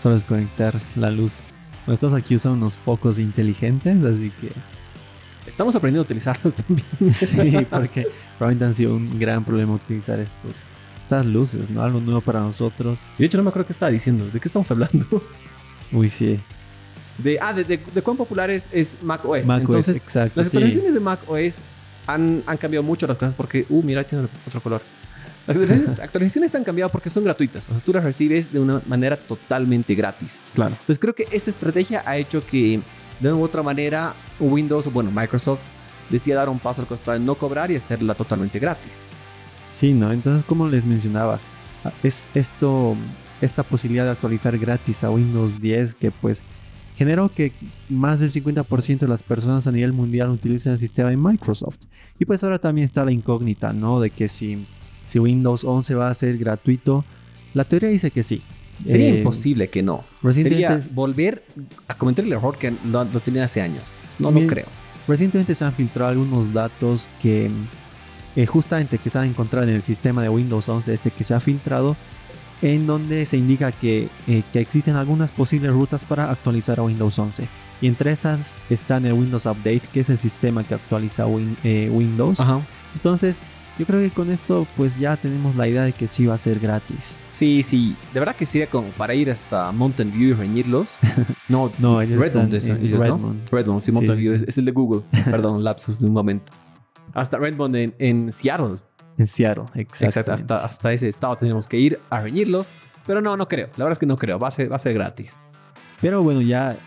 solo 0.00 0.14
es 0.14 0.24
conectar 0.24 0.80
la 0.94 1.10
luz. 1.10 1.38
Nosotros 1.86 2.14
aquí 2.14 2.34
usamos 2.36 2.58
unos 2.58 2.76
focos 2.76 3.18
inteligentes, 3.18 4.04
así 4.04 4.30
que 4.40 4.50
Estamos 5.46 5.74
aprendiendo 5.74 6.02
a 6.02 6.04
utilizarlos 6.04 6.54
también. 6.54 6.86
sí, 7.12 7.66
porque 7.70 8.06
probablemente 8.38 8.64
han 8.66 8.74
sido 8.74 8.94
un 8.94 9.18
gran 9.18 9.44
problema 9.44 9.74
utilizar 9.74 10.20
estos, 10.20 10.62
estas 11.02 11.26
luces, 11.26 11.70
¿no? 11.70 11.82
Algo 11.82 12.00
nuevo 12.00 12.20
para 12.20 12.40
nosotros. 12.40 13.04
Y 13.18 13.22
de 13.22 13.26
hecho, 13.26 13.38
no 13.38 13.44
me 13.44 13.48
acuerdo 13.48 13.66
qué 13.66 13.72
estaba 13.72 13.90
diciendo. 13.90 14.26
¿De 14.32 14.38
qué 14.38 14.48
estamos 14.48 14.70
hablando? 14.70 15.06
Uy, 15.92 16.08
sí. 16.08 16.38
De, 17.18 17.38
ah, 17.40 17.52
de, 17.52 17.64
de- 17.64 17.80
de 17.92 18.02
cuán 18.02 18.16
popular 18.16 18.48
es, 18.50 18.68
es 18.70 18.96
Mac 19.02 19.24
OS. 19.24 19.46
Mac 19.46 19.62
OS, 19.62 19.66
Entonces, 19.68 19.96
exacto. 19.96 20.32
las 20.40 20.50
sí. 20.50 20.56
actualizaciones 20.56 20.94
de 20.94 21.00
Mac 21.00 21.20
OS 21.26 21.56
han, 22.06 22.42
han 22.46 22.56
cambiado 22.56 22.82
mucho 22.84 23.06
las 23.08 23.18
cosas 23.18 23.34
porque, 23.34 23.66
uh, 23.68 23.82
mira, 23.82 24.04
tiene 24.04 24.28
otro 24.46 24.60
color. 24.60 24.82
Las 25.46 25.56
actualizaciones- 25.56 26.54
han 26.54 26.64
cambiado 26.64 26.90
porque 26.90 27.10
son 27.10 27.24
gratuitas. 27.24 27.68
O 27.68 27.72
sea, 27.72 27.80
tú 27.80 27.92
las 27.92 28.04
recibes 28.04 28.52
de 28.52 28.60
una 28.60 28.82
manera 28.86 29.16
totalmente 29.16 29.94
gratis. 29.94 30.40
Claro. 30.54 30.72
Entonces 30.72 30.98
creo 30.98 31.14
que 31.14 31.26
esta 31.32 31.50
estrategia 31.50 32.02
ha 32.06 32.16
hecho 32.16 32.44
que 32.46 32.80
de 33.20 33.28
una 33.28 33.36
u 33.40 33.42
otra 33.44 33.62
manera 33.62 34.14
Windows, 34.38 34.86
o 34.86 34.90
bueno, 34.90 35.10
Microsoft 35.10 35.60
decida 36.08 36.36
dar 36.36 36.48
un 36.48 36.58
paso 36.58 36.80
al 36.82 36.86
costado 36.88 37.18
de 37.18 37.24
no 37.24 37.34
cobrar 37.34 37.70
y 37.70 37.76
hacerla 37.76 38.14
totalmente 38.14 38.58
gratis. 38.58 39.02
Sí, 39.72 39.92
¿no? 39.92 40.12
Entonces, 40.12 40.44
como 40.44 40.68
les 40.68 40.86
mencionaba, 40.86 41.38
es 42.02 42.24
esto, 42.34 42.96
esta 43.40 43.62
posibilidad 43.62 44.04
de 44.04 44.10
actualizar 44.10 44.56
gratis 44.58 45.04
a 45.04 45.10
Windows 45.10 45.60
10 45.60 45.94
que 45.94 46.10
pues 46.10 46.42
generó 46.96 47.32
que 47.32 47.52
más 47.88 48.20
del 48.20 48.30
50% 48.30 48.98
de 49.06 49.08
las 49.08 49.22
personas 49.22 49.66
a 49.66 49.72
nivel 49.72 49.92
mundial 49.92 50.28
utilicen 50.30 50.72
el 50.72 50.78
sistema 50.78 51.08
de 51.10 51.16
Microsoft. 51.16 51.78
Y 52.18 52.24
pues 52.26 52.44
ahora 52.44 52.58
también 52.58 52.84
está 52.84 53.04
la 53.04 53.12
incógnita, 53.12 53.72
¿no? 53.72 54.00
De 54.00 54.10
que 54.10 54.28
si, 54.28 54.66
si 55.04 55.18
Windows 55.18 55.64
11 55.64 55.94
va 55.94 56.08
a 56.10 56.14
ser 56.14 56.36
gratuito. 56.38 57.04
La 57.54 57.64
teoría 57.64 57.88
dice 57.88 58.10
que 58.10 58.22
sí. 58.22 58.42
Sería 58.84 59.08
Eh, 59.08 59.18
imposible 59.18 59.68
que 59.68 59.82
no. 59.82 60.04
Sería 60.32 60.80
volver 60.92 61.44
a 61.88 61.94
cometer 61.96 62.24
el 62.24 62.32
error 62.32 62.56
que 62.56 62.72
lo, 62.86 63.04
lo 63.04 63.20
tenían 63.20 63.44
hace 63.44 63.60
años. 63.60 63.82
No, 64.18 64.30
no 64.30 64.36
Bien. 64.38 64.48
creo. 64.48 64.66
Recientemente 65.06 65.54
se 65.54 65.64
han 65.64 65.72
filtrado 65.72 66.10
algunos 66.10 66.52
datos 66.52 67.10
que 67.20 67.50
eh, 68.36 68.46
justamente 68.46 68.98
que 68.98 69.10
se 69.10 69.18
han 69.18 69.26
encontrado 69.26 69.66
en 69.68 69.74
el 69.74 69.82
sistema 69.82 70.22
de 70.22 70.28
Windows 70.28 70.68
11, 70.68 70.94
este 70.94 71.10
que 71.10 71.24
se 71.24 71.34
ha 71.34 71.40
filtrado, 71.40 71.96
en 72.62 72.86
donde 72.86 73.26
se 73.26 73.36
indica 73.36 73.72
que, 73.72 74.08
eh, 74.28 74.42
que 74.52 74.60
existen 74.60 74.94
algunas 74.96 75.30
posibles 75.32 75.72
rutas 75.72 76.04
para 76.04 76.30
actualizar 76.30 76.78
a 76.78 76.82
Windows 76.84 77.18
11. 77.18 77.48
Y 77.82 77.86
entre 77.88 78.12
esas 78.12 78.54
están 78.68 79.04
el 79.06 79.14
Windows 79.14 79.46
Update, 79.46 79.82
que 79.92 80.00
es 80.00 80.10
el 80.10 80.18
sistema 80.18 80.62
que 80.64 80.74
actualiza 80.74 81.26
Win- 81.26 81.56
eh, 81.64 81.90
Windows. 81.92 82.38
Ajá. 82.38 82.60
Entonces, 82.94 83.36
yo 83.78 83.86
creo 83.86 84.00
que 84.00 84.10
con 84.10 84.30
esto 84.30 84.66
pues 84.76 84.98
ya 84.98 85.16
tenemos 85.16 85.56
la 85.56 85.66
idea 85.68 85.82
de 85.82 85.92
que 85.92 86.08
sí 86.08 86.26
va 86.26 86.34
a 86.34 86.38
ser 86.38 86.58
gratis. 86.60 87.12
Sí, 87.32 87.62
sí. 87.62 87.96
De 88.12 88.20
verdad 88.20 88.36
que 88.36 88.44
sería 88.46 88.68
como 88.68 88.88
para 88.90 89.14
ir 89.14 89.30
hasta 89.30 89.72
Mountain 89.72 90.12
View 90.12 90.30
y 90.30 90.32
reñirlos. 90.34 90.98
No, 91.48 91.72
No, 91.78 92.00
ellos 92.00 92.20
Redmond. 92.20 92.52
Redmond. 93.50 93.80
Sí, 93.80 93.92
Mountain 93.92 94.16
sí, 94.16 94.20
View 94.22 94.38
sí. 94.38 94.44
Es, 94.44 94.48
es 94.50 94.58
el 94.58 94.64
de 94.66 94.72
Google. 94.72 95.02
Perdón, 95.24 95.64
lapsus 95.64 95.98
de 95.98 96.06
un 96.06 96.12
momento. 96.12 96.52
Hasta 97.12 97.38
Redmond 97.38 97.74
en, 97.76 97.94
en 97.98 98.30
Seattle. 98.32 98.76
En 99.18 99.26
Seattle, 99.26 99.64
Exacto, 99.74 100.04
exacto. 100.06 100.32
hasta, 100.32 100.54
hasta 100.56 100.92
ese 100.92 101.08
estado 101.08 101.36
tenemos 101.36 101.68
que 101.68 101.78
ir 101.78 101.98
a 102.08 102.20
reñirlos. 102.20 102.70
Pero 103.06 103.20
no, 103.20 103.36
no 103.36 103.48
creo. 103.48 103.66
La 103.76 103.84
verdad 103.84 103.92
es 103.92 103.98
que 103.98 104.06
no 104.06 104.16
creo. 104.16 104.38
Va 104.38 104.48
a 104.48 104.50
ser, 104.50 104.70
va 104.70 104.76
a 104.76 104.78
ser 104.78 104.94
gratis. 104.94 105.40
Pero 106.00 106.22
bueno, 106.22 106.40
ya 106.40 106.78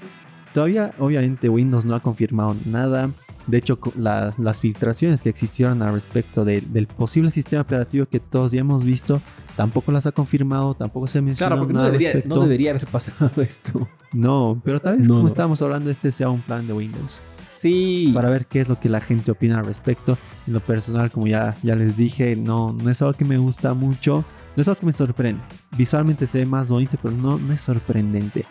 todavía 0.53 0.93
obviamente 0.99 1.49
Windows 1.49 1.85
no 1.85 1.95
ha 1.95 1.99
confirmado 1.99 2.55
nada. 2.65 3.09
De 3.47 3.57
hecho, 3.57 3.77
la- 3.97 4.33
las 4.37 4.59
filtraciones 4.59 5.21
que 5.21 5.29
existieron 5.29 5.81
al 5.81 5.93
respecto 5.93 6.45
de- 6.45 6.61
del 6.61 6.87
posible 6.87 7.29
sistema 7.31 7.61
operativo 7.61 8.05
que 8.05 8.19
todos 8.19 8.51
ya 8.53 8.61
hemos 8.61 8.83
visto, 8.85 9.21
tampoco 9.57 9.91
las 9.91 10.05
ha 10.05 10.11
confirmado, 10.13 10.73
tampoco 10.73 11.07
se 11.07 11.21
menciona 11.21 11.49
Claro, 11.49 11.61
porque 11.61 11.73
no 11.73 11.79
nada 11.79 11.87
al 11.87 11.91
debería, 11.93 12.13
respecto. 12.13 12.35
no 12.35 12.41
debería 12.43 12.69
haber 12.71 12.87
pasado 12.87 13.29
esto. 13.41 13.87
No, 14.13 14.61
pero 14.63 14.79
tal 14.79 14.97
vez 14.97 15.07
No, 15.07 15.15
como 15.15 15.21
no. 15.23 15.27
estábamos 15.27 15.61
hablando, 15.61 15.89
este 15.89 16.11
sea 16.11 16.29
un 16.29 16.41
plan 16.41 16.65
de 16.67 16.73
Windows. 16.73 17.19
Sí. 17.53 18.11
Para 18.13 18.29
ver 18.29 18.45
qué 18.45 18.59
es 18.61 18.67
lo 18.69 18.79
que 18.79 18.89
la 18.89 18.99
gente 18.99 19.31
opina 19.31 19.59
al 19.59 19.65
respecto. 19.65 20.17
En 20.47 20.53
lo 20.53 20.59
personal, 20.59 21.11
como 21.11 21.27
ya, 21.27 21.55
ya 21.63 21.75
les 21.75 21.95
dije, 21.95 22.35
no, 22.35 22.73
no 22.73 22.89
es 22.89 23.01
algo 23.01 23.13
que 23.13 23.23
me 23.25 23.37
gusta 23.37 23.73
mucho. 23.73 24.25
No 24.55 24.61
es 24.61 24.67
algo 24.67 24.79
que 24.81 24.85
me 24.87 24.93
sorprende. 24.93 25.41
Visualmente 25.77 26.27
se 26.27 26.39
ve 26.39 26.45
más 26.45 26.69
bonito, 26.69 26.97
pero 27.01 27.15
no, 27.15 27.37
no 27.39 27.53
es 27.53 27.61
sorprendente. 27.61 28.45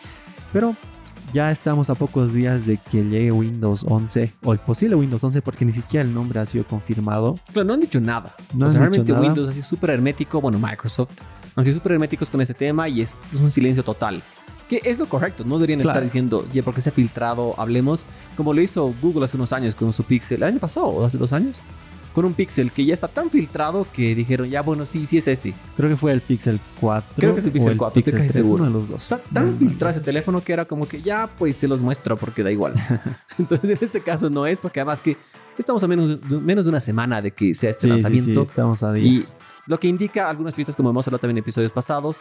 Pero 0.52 0.74
ya 1.32 1.50
estamos 1.50 1.88
a 1.90 1.94
pocos 1.94 2.32
días 2.32 2.66
de 2.66 2.76
que 2.76 3.02
llegue 3.04 3.32
Windows 3.32 3.84
11 3.88 4.32
o 4.44 4.52
el 4.52 4.58
posible 4.58 4.94
Windows 4.96 5.22
11 5.24 5.40
porque 5.42 5.64
ni 5.64 5.72
siquiera 5.72 6.04
el 6.04 6.12
nombre 6.12 6.40
ha 6.40 6.46
sido 6.46 6.64
confirmado. 6.66 7.36
Claro, 7.52 7.66
no 7.68 7.74
han 7.74 7.80
dicho 7.80 8.00
nada. 8.00 8.34
No 8.54 8.66
o 8.66 8.68
sea, 8.68 8.80
han 8.82 8.90
dicho 8.90 9.02
realmente 9.04 9.12
nada. 9.12 9.24
Windows 9.26 9.48
ha 9.48 9.52
sido 9.52 9.64
súper 9.64 9.90
hermético. 9.90 10.40
Bueno, 10.40 10.58
Microsoft 10.58 11.10
han 11.56 11.64
sido 11.64 11.74
súper 11.76 11.92
herméticos 11.92 12.30
con 12.30 12.40
este 12.40 12.54
tema 12.54 12.88
y 12.88 13.00
es, 13.02 13.14
es 13.34 13.40
un 13.40 13.50
silencio 13.50 13.82
total. 13.82 14.22
Que 14.68 14.80
es 14.84 14.98
lo 14.98 15.06
correcto. 15.08 15.44
No 15.44 15.56
deberían 15.56 15.80
Claro. 15.80 15.90
estar 15.92 16.02
diciendo, 16.02 16.46
ya, 16.52 16.62
porque 16.62 16.80
se 16.80 16.88
ha 16.88 16.92
filtrado, 16.92 17.54
hablemos. 17.58 18.04
Como 18.36 18.54
lo 18.54 18.60
hizo 18.62 18.94
Google 19.02 19.24
hace 19.24 19.36
unos 19.36 19.52
años 19.52 19.74
con 19.74 19.92
su 19.92 20.02
Pixel. 20.04 20.38
¿El 20.38 20.44
año 20.44 20.58
pasado 20.58 20.86
o 20.86 21.04
hace 21.04 21.18
dos 21.18 21.32
años? 21.32 21.60
Con 22.14 22.26
un 22.26 22.34
Pixel 22.34 22.70
que 22.72 22.84
ya 22.84 22.92
está 22.92 23.08
tan 23.08 23.30
filtrado 23.30 23.86
que 23.92 24.14
dijeron, 24.14 24.48
ya, 24.50 24.60
bueno, 24.62 24.84
sí, 24.84 25.06
sí 25.06 25.16
es 25.18 25.26
ese. 25.28 25.54
Creo 25.76 25.88
que 25.88 25.96
fue 25.96 26.12
el 26.12 26.20
Pixel 26.20 26.60
4. 26.80 27.14
Creo 27.16 27.32
que 27.32 27.40
es 27.40 27.46
el 27.46 27.52
Pixel 27.52 27.72
o 27.72 27.76
4, 27.78 27.98
estoy 28.00 28.12
casi 28.12 28.22
3, 28.28 28.32
seguro. 28.32 28.64
Uno 28.64 28.72
de 28.72 28.78
los 28.78 28.88
dos. 28.88 29.02
Está 29.02 29.16
No, 29.16 29.22
tan 29.32 29.52
no, 29.52 29.58
filtrado 29.58 29.84
no. 29.86 29.90
ese 29.96 30.00
teléfono 30.04 30.44
que 30.44 30.52
era 30.52 30.64
como 30.66 30.86
que 30.86 31.00
ya, 31.00 31.28
pues 31.38 31.56
se 31.56 31.66
los 31.68 31.80
muestro 31.80 32.16
porque 32.18 32.42
da 32.42 32.50
igual. 32.50 32.74
Entonces, 33.38 33.70
en 33.70 33.78
este 33.80 34.02
caso 34.02 34.28
no 34.28 34.44
es, 34.46 34.60
porque 34.60 34.80
además 34.80 35.00
que 35.00 35.16
estamos 35.56 35.82
a 35.82 35.88
menos, 35.88 36.20
menos 36.28 36.64
de 36.66 36.68
una 36.70 36.80
semana 36.80 37.22
de 37.22 37.30
que 37.30 37.54
sea 37.54 37.70
este 37.70 37.82
Sí, 37.82 37.88
sí, 37.88 37.96
sí, 37.96 38.02
lanzamiento. 38.02 38.42
estamos 38.42 38.82
a 38.82 38.92
10. 38.92 39.06
Y 39.06 39.26
lo 39.66 39.80
que 39.80 39.88
indica 39.88 40.28
algunas 40.28 40.52
pistas, 40.52 40.76
como 40.76 40.90
hemos 40.90 41.06
hablado 41.06 41.20
también 41.20 41.38
en 41.38 41.42
episodios 41.44 41.72
pasados, 41.72 42.18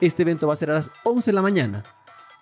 este 0.00 0.22
evento 0.22 0.46
va 0.48 0.54
a 0.54 0.56
ser 0.56 0.70
a 0.70 0.74
las 0.74 0.90
11 1.04 1.30
de 1.30 1.34
la 1.34 1.42
mañana. 1.42 1.82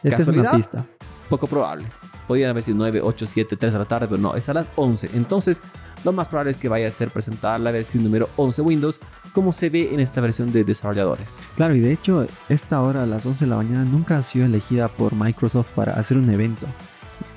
Esta 0.02 0.22
es 0.22 0.28
una 0.28 0.52
pista. 0.52 0.86
Poco 1.28 1.46
probable. 1.46 1.86
Podrían 2.28 2.50
haber 2.50 2.62
sido 2.62 2.76
9, 2.78 3.00
8, 3.02 3.26
7, 3.26 3.56
3 3.56 3.72
de 3.72 3.78
la 3.78 3.84
tarde, 3.84 4.06
pero 4.08 4.20
no, 4.20 4.34
es 4.34 4.48
a 4.48 4.54
las 4.54 4.68
11. 4.76 5.10
Entonces, 5.14 5.60
lo 6.06 6.12
más 6.12 6.28
probable 6.28 6.52
es 6.52 6.56
que 6.56 6.68
vaya 6.68 6.86
a 6.86 6.90
ser 6.92 7.10
presentada 7.10 7.58
la 7.58 7.72
versión 7.72 8.04
número 8.04 8.28
11 8.36 8.62
Windows, 8.62 9.00
como 9.32 9.52
se 9.52 9.70
ve 9.70 9.92
en 9.92 9.98
esta 9.98 10.20
versión 10.20 10.52
de 10.52 10.62
desarrolladores. 10.62 11.40
Claro, 11.56 11.74
y 11.74 11.80
de 11.80 11.92
hecho, 11.92 12.28
esta 12.48 12.80
hora 12.80 13.02
a 13.02 13.06
las 13.06 13.26
11 13.26 13.44
de 13.44 13.50
la 13.50 13.56
mañana 13.56 13.84
nunca 13.84 14.16
ha 14.16 14.22
sido 14.22 14.46
elegida 14.46 14.86
por 14.86 15.16
Microsoft 15.16 15.72
para 15.74 15.94
hacer 15.94 16.16
un 16.16 16.30
evento. 16.30 16.68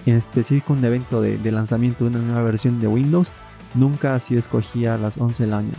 En 0.05 0.15
específico, 0.15 0.73
un 0.73 0.85
evento 0.85 1.19
de, 1.19 1.39
de 1.39 1.51
lanzamiento 1.51 2.03
de 2.03 2.11
una 2.11 2.19
nueva 2.19 2.43
versión 2.43 2.79
de 2.79 2.87
Windows 2.87 3.31
nunca 3.73 4.13
ha 4.13 4.19
sido 4.19 4.39
escogida 4.39 4.93
a 4.93 4.97
las 4.99 5.17
11 5.17 5.43
de 5.43 5.49
la 5.49 5.55
mañana. 5.57 5.77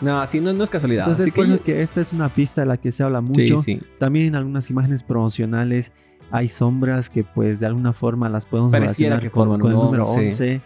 No, 0.00 0.24
sí, 0.24 0.40
no, 0.40 0.52
no 0.52 0.62
es 0.62 0.70
casualidad. 0.70 1.08
Entonces, 1.08 1.32
Así 1.36 1.58
que 1.64 1.82
esta 1.82 2.00
es 2.00 2.12
una 2.12 2.28
pista 2.28 2.60
de 2.60 2.68
la 2.68 2.76
que 2.76 2.92
se 2.92 3.02
habla 3.02 3.20
mucho. 3.20 3.56
Sí, 3.56 3.56
sí. 3.56 3.80
También 3.98 4.26
en 4.26 4.36
algunas 4.36 4.70
imágenes 4.70 5.02
promocionales 5.02 5.90
hay 6.30 6.48
sombras 6.48 7.10
que, 7.10 7.24
pues, 7.24 7.58
de 7.58 7.66
alguna 7.66 7.92
forma 7.92 8.28
las 8.28 8.46
podemos 8.46 8.70
Pareciera 8.70 9.16
relacionar 9.16 9.56
que 9.56 9.60
con, 9.60 9.72
el 9.72 9.76
número 9.76 10.04
11. 10.04 10.60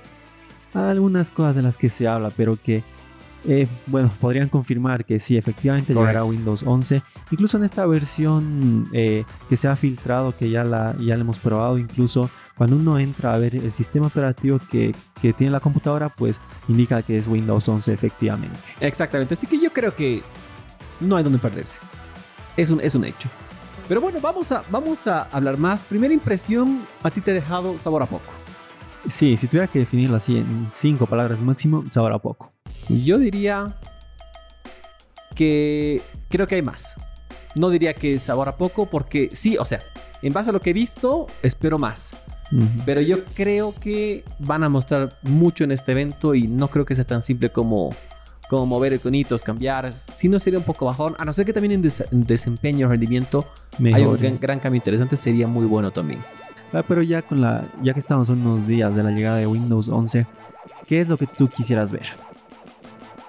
11. 0.75 0.91
Algunas 0.91 1.31
cosas 1.31 1.55
de 1.57 1.63
las 1.63 1.77
que 1.77 1.91
se 1.91 2.07
habla, 2.09 2.31
pero 2.37 2.57
que 2.63 2.83
Eh, 3.45 3.67
bueno, 3.89 4.09
podrían 4.21 4.49
confirmar 4.49 5.05
que 5.05 5.19
sí, 5.19 5.37
efectivamente 5.37 5.95
llegará 5.95 6.23
Windows 6.25 6.63
11. 6.65 7.03
Incluso 7.33 7.57
en 7.57 7.65
esta 7.65 7.85
versión 7.87 8.89
eh, 8.93 9.25
que 9.49 9.57
se 9.57 9.67
ha 9.67 9.75
filtrado, 9.75 10.33
que 10.37 10.49
ya 10.49 10.63
la, 10.63 10.95
ya 11.01 11.17
la 11.17 11.23
hemos 11.23 11.41
probado, 11.41 11.77
incluso 11.77 12.31
cuando 12.57 12.77
uno 12.77 13.01
entra 13.01 13.35
a 13.35 13.39
ver 13.39 13.57
el 13.57 13.73
sistema 13.73 14.07
operativo 14.07 14.61
que, 14.71 14.95
que 15.21 15.33
tiene 15.33 15.51
la 15.51 15.59
computadora, 15.59 16.09
pues 16.09 16.41
indica 16.69 17.03
que 17.03 17.19
es 17.19 17.27
Windows 17.27 17.69
11 17.69 17.93
efectivamente. 17.93 18.57
Exactamente, 18.81 19.35
así 19.35 19.49
que 19.49 19.59
yo 19.61 19.73
creo 19.73 19.93
que 19.97 20.23
no 21.01 21.17
hay 21.17 21.25
donde 21.25 21.41
perderse. 21.41 21.81
Es 22.57 22.71
un, 22.71 22.81
es 22.81 22.95
un 22.95 23.05
hecho. 23.05 23.29
Pero 23.89 24.01
bueno, 24.01 24.21
vamos 24.21 24.53
a, 24.53 24.63
vamos 24.71 25.09
a 25.09 25.25
hablar 25.33 25.59
más. 25.59 25.85
Primera 25.85 26.15
impresión, 26.15 26.87
a 27.03 27.11
ti 27.11 27.21
te 27.21 27.33
ha 27.33 27.35
dejado 27.35 27.77
sabor 27.77 28.05
a 28.05 28.07
poco. 28.07 28.33
Sí, 29.11 29.37
si 29.37 29.47
tuviera 29.49 29.67
que 29.67 29.81
definirlo 29.81 30.17
así 30.17 30.39
en 30.39 30.71
cinco 30.73 31.07
palabras 31.07 31.41
máximo, 31.41 31.85
sabor 31.91 32.13
a 32.13 32.19
poco. 32.19 32.53
Yo 32.89 33.19
diría 33.19 33.77
que 35.35 36.03
creo 36.29 36.47
que 36.47 36.57
hay 36.57 36.63
más. 36.63 36.95
No 37.55 37.69
diría 37.69 37.95
que 37.95 38.19
sabor 38.19 38.49
a 38.49 38.57
poco 38.57 38.87
porque 38.87 39.31
sí, 39.33 39.57
o 39.59 39.65
sea, 39.65 39.81
en 40.23 40.33
base 40.33 40.51
a 40.51 40.53
lo 40.53 40.61
que 40.61 40.71
he 40.71 40.73
visto, 40.73 41.27
espero 41.43 41.79
más. 41.79 42.11
Pero 42.85 43.01
yo 43.01 43.25
creo 43.35 43.75
que 43.75 44.25
van 44.39 44.63
a 44.63 44.69
mostrar 44.69 45.09
mucho 45.23 45.65
en 45.65 45.73
este 45.73 45.93
evento 45.93 46.35
y 46.35 46.49
no 46.49 46.69
creo 46.69 46.85
que 46.85 46.95
sea 46.95 47.07
tan 47.07 47.23
simple 47.23 47.51
como, 47.51 47.95
como 48.51 48.67
mover 48.67 48.93
iconitos, 48.93 49.43
cambiar. 49.43 49.91
Si 49.93 50.29
no 50.29 50.39
sería 50.39 50.59
un 50.59 50.65
poco 50.65 50.85
bajón, 50.85 51.15
a 51.19 51.25
no 51.25 51.33
ser 51.33 51.47
que 51.47 51.55
también 51.55 51.73
en, 51.73 52.27
desempeño, 52.27 52.89
rendimiento, 52.89 53.47
hay 53.83 54.05
un 54.05 54.19
gran, 54.19 54.39
gran, 54.39 54.61
cambio 54.61 54.77
interesante, 54.77 55.17
sería 55.17 55.47
muy 55.47 55.65
bueno 55.65 55.91
también. 55.91 56.21
Ah, 56.73 56.83
pero 56.87 57.03
ya 57.03 57.23
con 57.23 57.41
la, 57.41 57.69
ya 57.83 57.93
que 57.93 58.01
estamos 58.01 58.29
unos 58.31 58.67
días 58.67 58.95
de 58.95 59.03
la 59.03 59.11
llegada 59.11 59.37
de 59.37 59.47
Windows 59.47 59.89
11, 59.89 60.27
¿qué 60.87 61.01
es 61.01 61.09
lo 61.09 61.19
que 61.19 61.27
tú 61.27 61.49
quisieras 61.49 61.93
ver? 61.93 62.07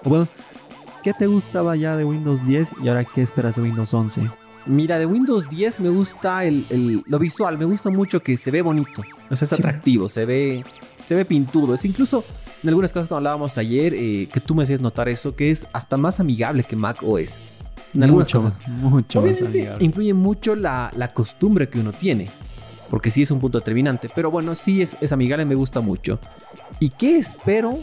O 0.04 0.10
bueno, 0.10 0.28
¿qué 1.04 1.14
te 1.14 1.28
gustaba 1.28 1.76
ya 1.76 1.98
de 1.98 2.06
Windows 2.06 2.46
10 2.46 2.76
y 2.84 2.88
ahora 2.88 3.04
qué 3.04 3.22
esperas 3.22 3.56
de 3.56 3.64
Windows 3.64 3.94
11? 3.94 4.30
Mira, 4.66 4.98
de 4.98 5.06
Windows 5.06 5.50
10 5.50 5.82
me 5.82 5.90
gusta 5.90 6.46
el, 6.46 7.04
lo 7.06 7.20
visual, 7.20 7.58
me 7.58 7.66
gusta 7.66 7.90
mucho 7.90 8.22
que 8.22 8.38
se 8.38 8.50
ve 8.50 8.62
bonito, 8.62 9.02
o 9.30 9.36
sea, 9.36 9.46
es 9.46 9.54
atractivo, 9.54 10.08
se 10.08 10.26
ve, 10.26 10.64
se 11.06 11.16
ve 11.16 11.26
pintudo, 11.26 11.74
es 11.74 11.84
incluso 11.84 12.24
en 12.64 12.70
algunas 12.70 12.94
cosas 12.94 13.10
que 13.10 13.14
hablábamos 13.14 13.58
ayer, 13.58 13.94
eh, 13.94 14.30
que 14.32 14.40
tú 14.40 14.56
me 14.56 14.64
hacías 14.64 14.80
notar 14.80 15.10
eso, 15.10 15.36
que 15.36 15.52
es 15.52 15.68
hasta 15.74 15.98
más 15.98 16.22
amigable 16.22 16.64
que 16.64 16.78
Mac 16.78 17.04
OS. 17.04 17.40
En 17.94 18.04
algunas 18.04 18.28
mucho, 18.30 18.42
cosas. 18.42 18.68
Mucho 18.70 19.20
Obviamente 19.20 19.74
influye 19.82 20.14
mucho 20.14 20.56
la, 20.56 20.90
la, 20.96 21.10
costumbre 21.10 21.68
que 21.68 21.80
uno 21.80 21.92
tiene, 21.92 22.30
porque 22.94 23.10
sí 23.10 23.24
es 23.24 23.32
un 23.32 23.40
punto 23.40 23.58
determinante, 23.58 24.08
pero 24.14 24.30
bueno, 24.30 24.54
sí 24.54 24.84
es, 24.84 24.96
es 25.02 25.12
amigable, 25.12 25.46
me 25.46 25.56
gusta 25.56 25.82
mucho. 25.82 26.20
¿Y 26.80 26.90
qué 26.90 27.18
espero? 27.18 27.80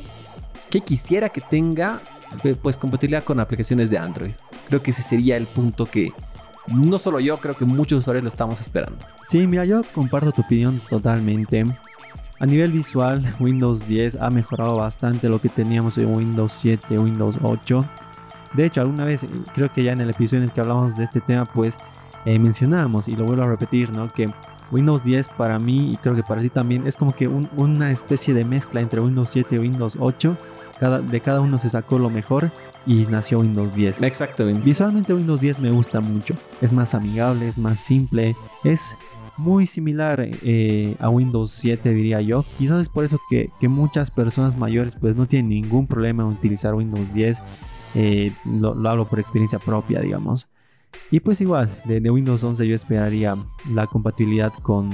¿Qué 0.71 0.83
quisiera 0.83 1.31
que 1.31 1.41
tenga? 1.41 2.01
Eh, 2.45 2.55
pues 2.55 2.77
compatibilidad 2.77 3.25
con 3.25 3.41
aplicaciones 3.41 3.91
de 3.91 3.99
Android. 3.99 4.31
Creo 4.69 4.81
que 4.81 4.93
ese 4.93 5.03
sería 5.03 5.37
el 5.37 5.49
punto 5.49 5.85
que, 5.85 6.13
no 6.69 6.97
solo 7.01 7.19
yo, 7.19 7.39
creo 7.39 7.57
que 7.57 7.65
muchos 7.65 7.99
usuarios 7.99 8.23
lo 8.23 8.29
estamos 8.29 8.61
esperando. 8.61 9.05
Sí, 9.29 9.49
mira, 9.49 9.65
yo 9.65 9.83
comparto 9.93 10.31
tu 10.31 10.43
opinión 10.43 10.81
totalmente. 10.89 11.65
A 12.39 12.47
nivel 12.47 12.71
visual, 12.71 13.35
Windows 13.41 13.89
10 13.89 14.15
ha 14.15 14.31
mejorado 14.31 14.77
bastante 14.77 15.29
lo 15.29 15.41
que 15.41 15.49
teníamos 15.49 15.99
en 15.99 16.15
Windows 16.15 16.53
7, 16.53 17.01
Windows 17.01 17.37
8. 17.43 17.85
De 18.53 18.65
hecho, 18.65 18.81
alguna 18.81 19.07
vez, 19.07 19.27
creo 19.55 19.73
que 19.73 19.83
ya 19.83 19.91
en 19.91 20.03
el 20.03 20.11
episodio 20.11 20.45
en 20.45 20.51
el 20.51 20.55
que 20.55 20.61
hablamos 20.61 20.97
de 20.97 21.03
este 21.03 21.21
tema, 21.21 21.47
pues 21.47 21.75
eh, 22.27 22.39
mencionamos, 22.39 23.09
y 23.09 23.17
lo 23.17 23.25
vuelvo 23.25 23.43
a 23.43 23.49
repetir, 23.49 23.91
¿no? 23.91 24.07
Que 24.07 24.29
Windows 24.71 25.03
10 25.03 25.29
para 25.37 25.59
mí, 25.59 25.93
y 25.93 25.97
creo 25.97 26.15
que 26.15 26.23
para 26.23 26.41
ti 26.41 26.51
también, 26.51 26.87
es 26.87 26.97
como 26.97 27.13
que 27.15 27.29
una 27.29 27.91
especie 27.91 28.35
de 28.35 28.45
mezcla 28.45 28.81
entre 28.81 29.01
Windows 29.01 29.31
7 29.31 29.57
y 29.57 29.59
Windows 29.59 29.97
8 29.99 30.37
de 30.81 31.21
cada 31.21 31.41
uno 31.41 31.59
se 31.59 31.69
sacó 31.69 31.99
lo 31.99 32.09
mejor 32.09 32.51
y 32.87 33.05
nació 33.07 33.41
Windows 33.41 33.75
10. 33.75 34.03
Exactamente. 34.03 34.61
Visualmente 34.63 35.13
Windows 35.13 35.41
10 35.41 35.61
me 35.61 35.71
gusta 35.71 36.01
mucho. 36.01 36.35
Es 36.63 36.73
más 36.73 36.95
amigable, 36.95 37.49
es 37.49 37.59
más 37.59 37.81
simple, 37.81 38.35
es 38.65 38.97
muy 39.37 39.67
similar 39.67 40.21
eh, 40.43 40.97
a 40.99 41.09
Windows 41.09 41.51
7 41.53 41.93
diría 41.93 42.21
yo. 42.21 42.45
Quizás 42.59 42.81
es 42.81 42.89
por 42.89 43.05
eso 43.05 43.19
que, 43.29 43.51
muchas 43.63 44.11
personas 44.11 44.57
mayores 44.57 44.97
pues 44.97 45.17
no 45.17 45.27
tienen 45.27 45.51
ningún 45.51 45.87
problema 45.87 46.23
en 46.23 46.31
utilizar 46.31 46.75
Windows 46.75 47.13
10. 47.13 47.39
Eh, 47.95 48.33
lo, 48.45 48.89
hablo 48.89 49.07
por 49.07 49.19
experiencia 49.19 49.59
propia, 49.59 50.01
digamos. 50.01 50.49
Y 51.11 51.21
pues 51.21 51.41
igual, 51.41 51.69
de, 51.85 52.01
de, 52.01 52.11
Windows 52.11 52.43
11 52.43 52.67
yo 52.67 52.75
esperaría 52.75 53.37
la 53.71 53.87
compatibilidad 53.87 54.53
con, 54.63 54.91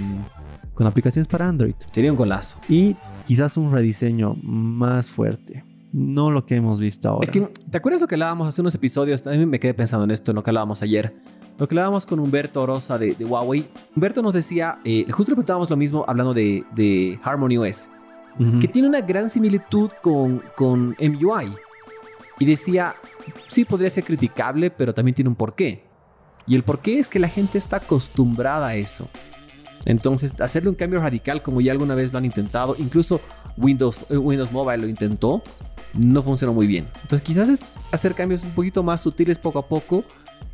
con 0.74 0.86
aplicaciones 0.86 1.28
para 1.28 1.48
Android. 1.48 1.74
Sería 1.92 2.10
un 2.10 2.18
golazo. 2.18 2.60
Y 2.68 2.96
quizás 3.26 3.56
un 3.56 3.72
rediseño 3.72 4.34
más 4.42 5.08
fuerte 5.08 5.64
no 5.96 6.30
lo 6.30 6.44
que 6.44 6.56
hemos 6.56 6.78
visto 6.78 7.08
ahora. 7.08 7.24
Es 7.24 7.30
que, 7.30 7.40
¿te 7.70 7.78
acuerdas 7.78 8.02
lo 8.02 8.06
que 8.06 8.16
hablábamos 8.16 8.48
hace 8.48 8.60
unos 8.60 8.74
episodios? 8.74 9.22
También 9.22 9.48
me 9.48 9.58
quedé 9.58 9.72
pensando 9.72 10.04
en 10.04 10.10
esto, 10.10 10.30
en 10.30 10.34
lo 10.34 10.42
que 10.42 10.50
hablábamos 10.50 10.82
ayer. 10.82 11.16
Lo 11.58 11.66
que 11.66 11.74
hablábamos 11.74 12.04
con 12.04 12.20
Humberto 12.20 12.66
Rosa 12.66 12.98
de, 12.98 13.12
Huawei. 13.24 13.64
Humberto 13.94 14.20
nos 14.20 14.34
decía, 14.34 14.78
eh, 14.84 15.06
justo 15.10 15.32
le 15.32 15.36
preguntábamos 15.36 15.70
lo 15.70 15.76
mismo 15.76 16.04
hablando 16.06 16.34
de, 16.34 16.64
de 16.74 17.18
Harmony 17.22 17.56
OS, 17.56 17.88
que 18.60 18.68
tiene 18.68 18.88
una 18.88 19.00
gran 19.00 19.30
similitud 19.30 19.90
con, 20.02 20.42
con 20.54 20.94
MUI. 21.00 21.54
Y 22.38 22.44
decía, 22.44 22.94
sí, 23.46 23.64
podría 23.64 23.88
ser 23.88 24.04
criticable, 24.04 24.70
pero 24.70 24.92
también 24.92 25.14
tiene 25.14 25.30
un 25.30 25.36
porqué. 25.36 25.85
Y 26.46 26.54
el 26.54 26.62
porqué 26.62 26.98
es 26.98 27.08
que 27.08 27.18
la 27.18 27.28
gente 27.28 27.58
está 27.58 27.76
acostumbrada 27.76 28.68
a 28.68 28.74
eso. 28.76 29.08
Entonces, 29.84 30.38
hacerle 30.40 30.68
un 30.68 30.74
cambio 30.74 31.00
radical 31.00 31.42
como 31.42 31.60
ya 31.60 31.72
alguna 31.72 31.94
vez 31.94 32.12
lo 32.12 32.18
han 32.18 32.24
intentado, 32.24 32.74
incluso 32.78 33.20
Windows, 33.56 33.98
eh, 34.10 34.16
Windows 34.16 34.52
Mobile 34.52 34.78
lo 34.78 34.88
intentó, 34.88 35.42
no 35.94 36.22
funcionó 36.22 36.52
muy 36.52 36.66
bien. 36.66 36.86
Entonces 37.02 37.22
quizás 37.22 37.48
es 37.48 37.60
hacer 37.92 38.14
cambios 38.14 38.42
un 38.42 38.50
poquito 38.50 38.82
más 38.82 39.00
sutiles 39.00 39.38
poco 39.38 39.60
a 39.60 39.66
poco 39.66 40.04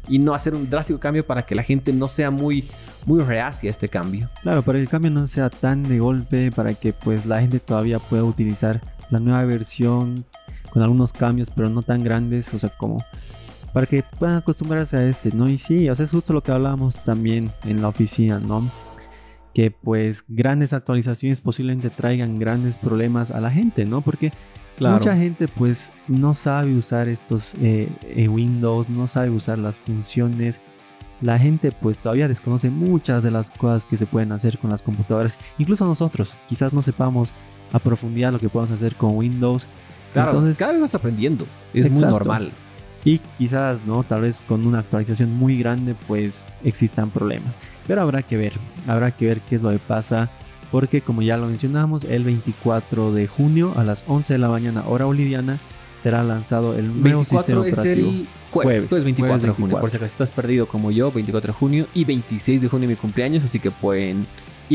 y 0.09 0.19
no 0.19 0.35
hacer 0.35 0.55
un 0.55 0.69
drástico 0.69 1.01
cambio 1.01 1.27
para 1.27 1.43
que 1.43 1.55
la 1.55 1.63
gente 1.63 1.93
no 1.93 2.09
sea 2.09 2.31
muy, 2.31 2.69
muy 3.07 3.21
reacia 3.23 3.69
a 3.69 3.73
este 3.73 3.89
cambio. 3.89 4.29
Claro, 4.43 4.63
para 4.63 4.79
que 4.79 4.83
el 4.83 4.89
cambio 4.89 5.11
no 5.11 5.27
sea 5.27 5.49
tan 5.49 5.83
de 5.83 5.99
golpe, 5.99 6.51
para 6.51 6.75
que 6.75 6.93
pues 6.93 7.27
la 7.27 7.41
gente 7.41 7.61
todavía 7.61 7.99
pueda 7.99 8.25
utilizar 8.25 8.81
la 9.11 9.19
nueva 9.19 9.45
versión 9.45 10.25
con 10.73 10.83
algunos 10.83 11.13
cambios, 11.13 11.51
pero 11.51 11.69
no 11.69 11.83
tan 11.83 12.03
grandes, 12.03 12.53
o 12.55 12.59
sea, 12.59 12.71
como 12.71 12.99
para 13.73 13.87
que 13.87 14.05
puedan 14.19 14.37
acostumbrarse 14.37 14.97
a 14.97 15.05
este, 15.05 15.31
¿no? 15.35 15.49
Y 15.49 15.59
sí, 15.59 15.89
o 15.89 15.95
sea, 15.95 16.05
es 16.05 16.11
justo 16.11 16.33
lo 16.33 16.43
que 16.43 16.53
hablábamos 16.53 17.03
también 17.05 17.51
en 17.65 17.83
la 17.83 17.89
oficina, 17.89 18.39
¿no? 18.39 18.71
Que 19.55 19.71
pues 19.71 20.25
grandes 20.29 20.73
actualizaciones 20.73 21.41
posiblemente 21.41 21.91
traigan 21.91 22.39
grandes 22.39 22.77
problemas 22.77 23.31
a 23.31 23.41
la 23.41 23.51
gente, 23.51 23.85
¿no? 23.85 24.01
Porque 24.01 24.33
Mucha 24.81 25.17
gente 25.17 25.49
pues 25.49 25.91
no 26.09 26.35
sabe 26.35 26.75
usar 26.75 27.09
estos 27.09 27.55
eh, 27.61 27.89
eh, 28.03 28.29
Windows, 28.29 28.89
no 28.89 29.07
sabe 29.07 29.31
usar 29.31 29.59
las 29.59 29.77
funciones. 29.77 30.61
La 31.21 31.39
gente 31.39 31.73
pues 31.73 32.01
todavía 32.01 32.27
desconoce 32.27 32.71
muchas 32.71 33.23
de 33.23 33.31
las 33.31 33.51
cosas 33.51 33.87
que 33.87 33.97
se 33.97 34.07
pueden 34.07 34.33
hacer 34.33 34.59
con 34.59 34.71
las 34.71 34.83
computadoras. 34.83 35.39
Incluso 35.59 35.85
nosotros 35.85 36.37
quizás 36.49 36.73
no 36.73 36.83
sepamos 36.83 37.33
a 37.73 37.79
profundidad 37.79 38.33
lo 38.33 38.41
que 38.41 38.49
podemos 38.49 38.75
hacer 38.75 38.97
con 38.97 39.17
Windows. 39.17 39.67
Claro, 40.13 40.33
Entonces, 40.33 40.59
cada 40.59 40.73
vez 40.73 40.81
vas 40.81 40.95
aprendiendo. 40.95 41.47
Es 41.73 41.89
muy 41.91 42.03
normal. 42.03 42.53
Y 43.05 43.19
quizás, 43.39 43.85
¿no? 43.85 44.05
Tal 44.05 44.23
vez 44.23 44.41
con 44.47 44.67
una 44.67 44.81
actualización 44.81 45.37
muy 45.37 45.59
grande 45.59 45.95
pues 46.07 46.45
existan 46.65 47.11
problemas. 47.11 47.55
Pero 47.87 48.03
habrá 48.03 48.23
que 48.23 48.37
ver, 48.37 48.53
habrá 48.87 49.11
que 49.11 49.27
ver 49.27 49.41
qué 49.41 49.57
es 49.57 49.63
lo 49.63 49.71
que 49.71 49.79
pasa 49.79 50.31
porque 50.73 51.03
como 51.03 51.21
ya 51.21 51.37
lo 51.37 51.47
mencionamos, 51.47 52.05
el 52.05 52.25
24 52.25 53.13
de 53.13 53.29
junio 53.29 53.75
a 53.77 53.85
las 53.85 54.05
11 54.09 54.33
de 54.33 54.39
la 54.39 54.49
mañana 54.49 54.85
hora 54.89 55.05
boliviana 55.05 55.61
será 56.03 56.25
lanzado 56.25 56.77
el 56.77 57.01
nuevo 57.01 57.27
sistema 57.27 57.67
es 57.67 57.79
operativo. 57.79 58.09
El 58.09 58.29
jueves, 58.51 58.87
jueves, 58.89 59.05
24 59.05 59.49
de 59.49 59.55
junio. 59.55 59.79
Por 59.79 59.91
si 59.91 59.99
acaso 59.99 60.13
estás 60.13 60.31
perdido 60.31 60.67
como 60.67 60.91
yo, 60.91 61.13
24 61.13 61.53
de 61.53 61.59
junio 61.59 61.87
y 61.93 62.07
26 62.07 62.63
de 62.63 62.69
junio 62.69 62.89
mi 62.89 62.97
cumpleaños, 62.97 63.45
así 63.45 63.61
que 63.61 63.71
pueden 63.71 64.27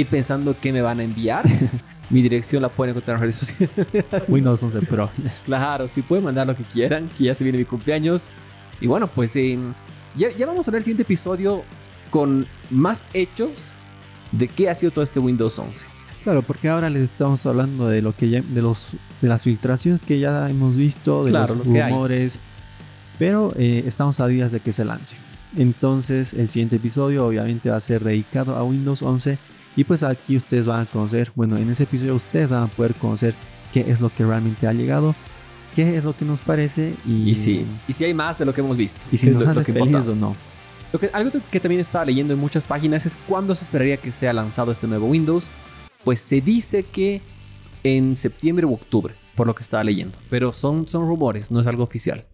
ir 0.02 0.08
pensando 0.08 0.56
qué 0.60 0.72
me 0.72 0.82
van 0.82 1.00
a 1.00 1.04
enviar. 1.04 1.46
mi 2.10 2.22
dirección 2.22 2.62
la 2.62 2.70
pueden 2.70 2.92
encontrar 2.92 3.18
en 3.18 3.22
redes 3.22 3.36
sociales. 3.36 3.72
Windows 4.28 4.62
11 4.64 4.82
Pro. 4.82 5.10
claro, 5.46 5.88
sí 5.88 6.02
pueden 6.02 6.26
mandar 6.26 6.48
lo 6.48 6.56
que 6.56 6.64
quieran, 6.64 7.10
que 7.18 7.26
ya 7.26 7.36
se 7.36 7.44
viene 7.44 7.60
mi 7.60 7.66
cumpleaños. 7.66 8.28
Y 8.80 8.88
bueno, 8.88 9.08
pues 9.08 9.36
em, 9.36 9.74
ya, 10.16 10.32
ya 10.32 10.46
vamos 10.46 10.68
a 10.68 10.72
ver 10.72 10.80
el 10.80 10.84
siguiente 10.84 11.04
episodio 11.04 11.64
con 12.10 12.48
más 12.70 13.04
hechos 13.14 13.72
de 14.32 14.48
qué 14.48 14.70
ha 14.70 14.76
sido 14.76 14.92
todo 14.92 15.04
este 15.04 15.20
Windows 15.20 15.58
11. 15.58 15.86
Claro, 16.24 16.42
porque 16.42 16.70
ahora 16.70 16.90
les 16.90 17.04
estamos 17.04 17.46
hablando 17.46 17.88
de 17.88 18.02
lo 18.02 18.16
que 18.16 18.30
ya, 18.30 18.42
de 18.42 18.62
los 18.62 18.90
de 19.22 19.28
las 19.28 19.44
filtraciones 19.44 20.04
que 20.04 20.20
ya 20.20 20.50
hemos 20.50 20.76
visto, 20.76 21.24
de 21.24 21.32
los 21.32 21.50
rumores, 21.50 22.40
pero 23.18 23.54
eh, 23.56 23.84
estamos 23.88 24.20
a 24.20 24.28
días 24.28 24.52
de 24.52 24.60
que 24.60 24.74
se 24.74 24.84
lance. 24.84 25.16
Entonces, 25.56 26.34
el 26.34 26.50
siguiente 26.50 26.76
episodio 26.76 27.26
obviamente 27.26 27.70
va 27.70 27.78
a 27.78 27.82
ser 27.82 28.04
dedicado 28.04 28.56
a 28.56 28.64
Windows 28.64 29.02
11 29.02 29.40
y 29.78 29.86
pues 29.86 30.04
aquí 30.04 30.36
ustedes 30.36 30.66
van 30.66 30.82
a 30.82 30.86
conocer, 30.86 31.32
bueno, 31.36 31.56
en 31.56 31.70
ese 31.70 31.84
episodio 31.84 32.16
ustedes 32.16 32.50
van 32.50 32.64
a 32.64 32.68
poder 32.68 32.96
conocer 32.96 33.34
qué 33.72 33.86
es 33.88 34.02
lo 34.02 34.10
que 34.14 34.26
realmente 34.26 34.68
ha 34.68 34.74
llegado, 34.74 35.16
qué 35.74 35.96
es 35.96 36.04
lo 36.04 36.18
que 36.18 36.26
nos 36.26 36.42
parece 36.42 36.96
y, 37.06 37.30
y 37.30 37.36
si, 37.36 37.66
y 37.88 37.94
si 37.94 38.04
hay 38.04 38.14
más 38.14 38.38
de 38.38 38.44
lo 38.44 38.54
que 38.54 38.60
hemos 38.60 38.76
visto. 38.76 39.00
Y 39.12 39.18
si 39.18 39.30
nos 39.30 39.48
hace 39.48 39.64
feliz 39.64 40.08
o 40.08 40.16
no 40.16 40.36
algo 41.14 41.32
que 41.52 41.60
también 41.60 41.82
estaba 41.82 42.06
leyendo 42.06 42.34
en 42.34 42.40
muchas 42.40 42.64
páginas 42.66 43.06
es 43.06 43.18
cuándo 43.28 43.56
se 43.56 43.66
esperaría 43.66 43.98
que 43.98 44.12
sea 44.12 44.34
lanzado 44.34 44.72
este 44.72 44.88
nuevo 44.88 45.08
Windows. 45.08 45.48
Pues 46.04 46.20
se 46.20 46.42
dice 46.42 46.84
que 46.84 47.22
en 47.84 48.16
septiembre 48.16 48.66
u 48.66 48.74
octubre. 48.74 49.14
por 49.36 49.46
lo 49.46 49.54
que 49.54 49.62
estaba 49.62 49.84
leyendo. 49.84 50.18
Pero 50.32 50.52
son, 50.52 50.88
son 50.88 51.08
rumores, 51.08 51.52
no 51.52 51.60
es 51.60 51.68
algo 51.68 51.84
oficial. 51.84 52.26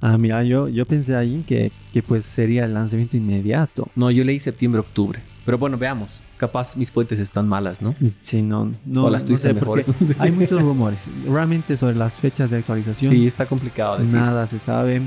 Ah, 0.00 0.16
mira, 0.16 0.44
yo, 0.44 0.68
yo 0.68 0.86
pensé 0.86 1.16
ahí 1.16 1.44
que, 1.46 1.72
que 1.92 2.02
pues 2.02 2.24
sería 2.24 2.64
el 2.64 2.72
lanzamiento 2.72 3.16
inmediato. 3.16 3.88
No, 3.96 4.12
yo 4.12 4.22
leí 4.22 4.38
septiembre-octubre. 4.38 5.20
Pero 5.44 5.58
bueno, 5.58 5.78
veamos. 5.78 6.22
Capaz 6.36 6.76
mis 6.76 6.90
fuentes 6.90 7.18
están 7.18 7.48
malas, 7.48 7.80
¿no? 7.82 7.94
Sí, 8.20 8.42
no, 8.42 8.70
no. 8.84 9.04
O 9.06 9.10
las 9.10 9.24
tuyas 9.24 9.40
sé, 9.40 9.54
mejores, 9.54 9.88
no 9.88 9.94
sé. 10.06 10.14
Hay 10.18 10.30
muchos 10.32 10.60
rumores. 10.60 11.04
Realmente 11.26 11.76
sobre 11.76 11.96
las 11.96 12.14
fechas 12.14 12.50
de 12.50 12.58
actualización, 12.58 13.12
Sí, 13.12 13.26
está 13.26 13.46
complicado 13.46 13.98
decir. 13.98 14.16
nada 14.16 14.46
se 14.46 14.58
sabe. 14.58 15.02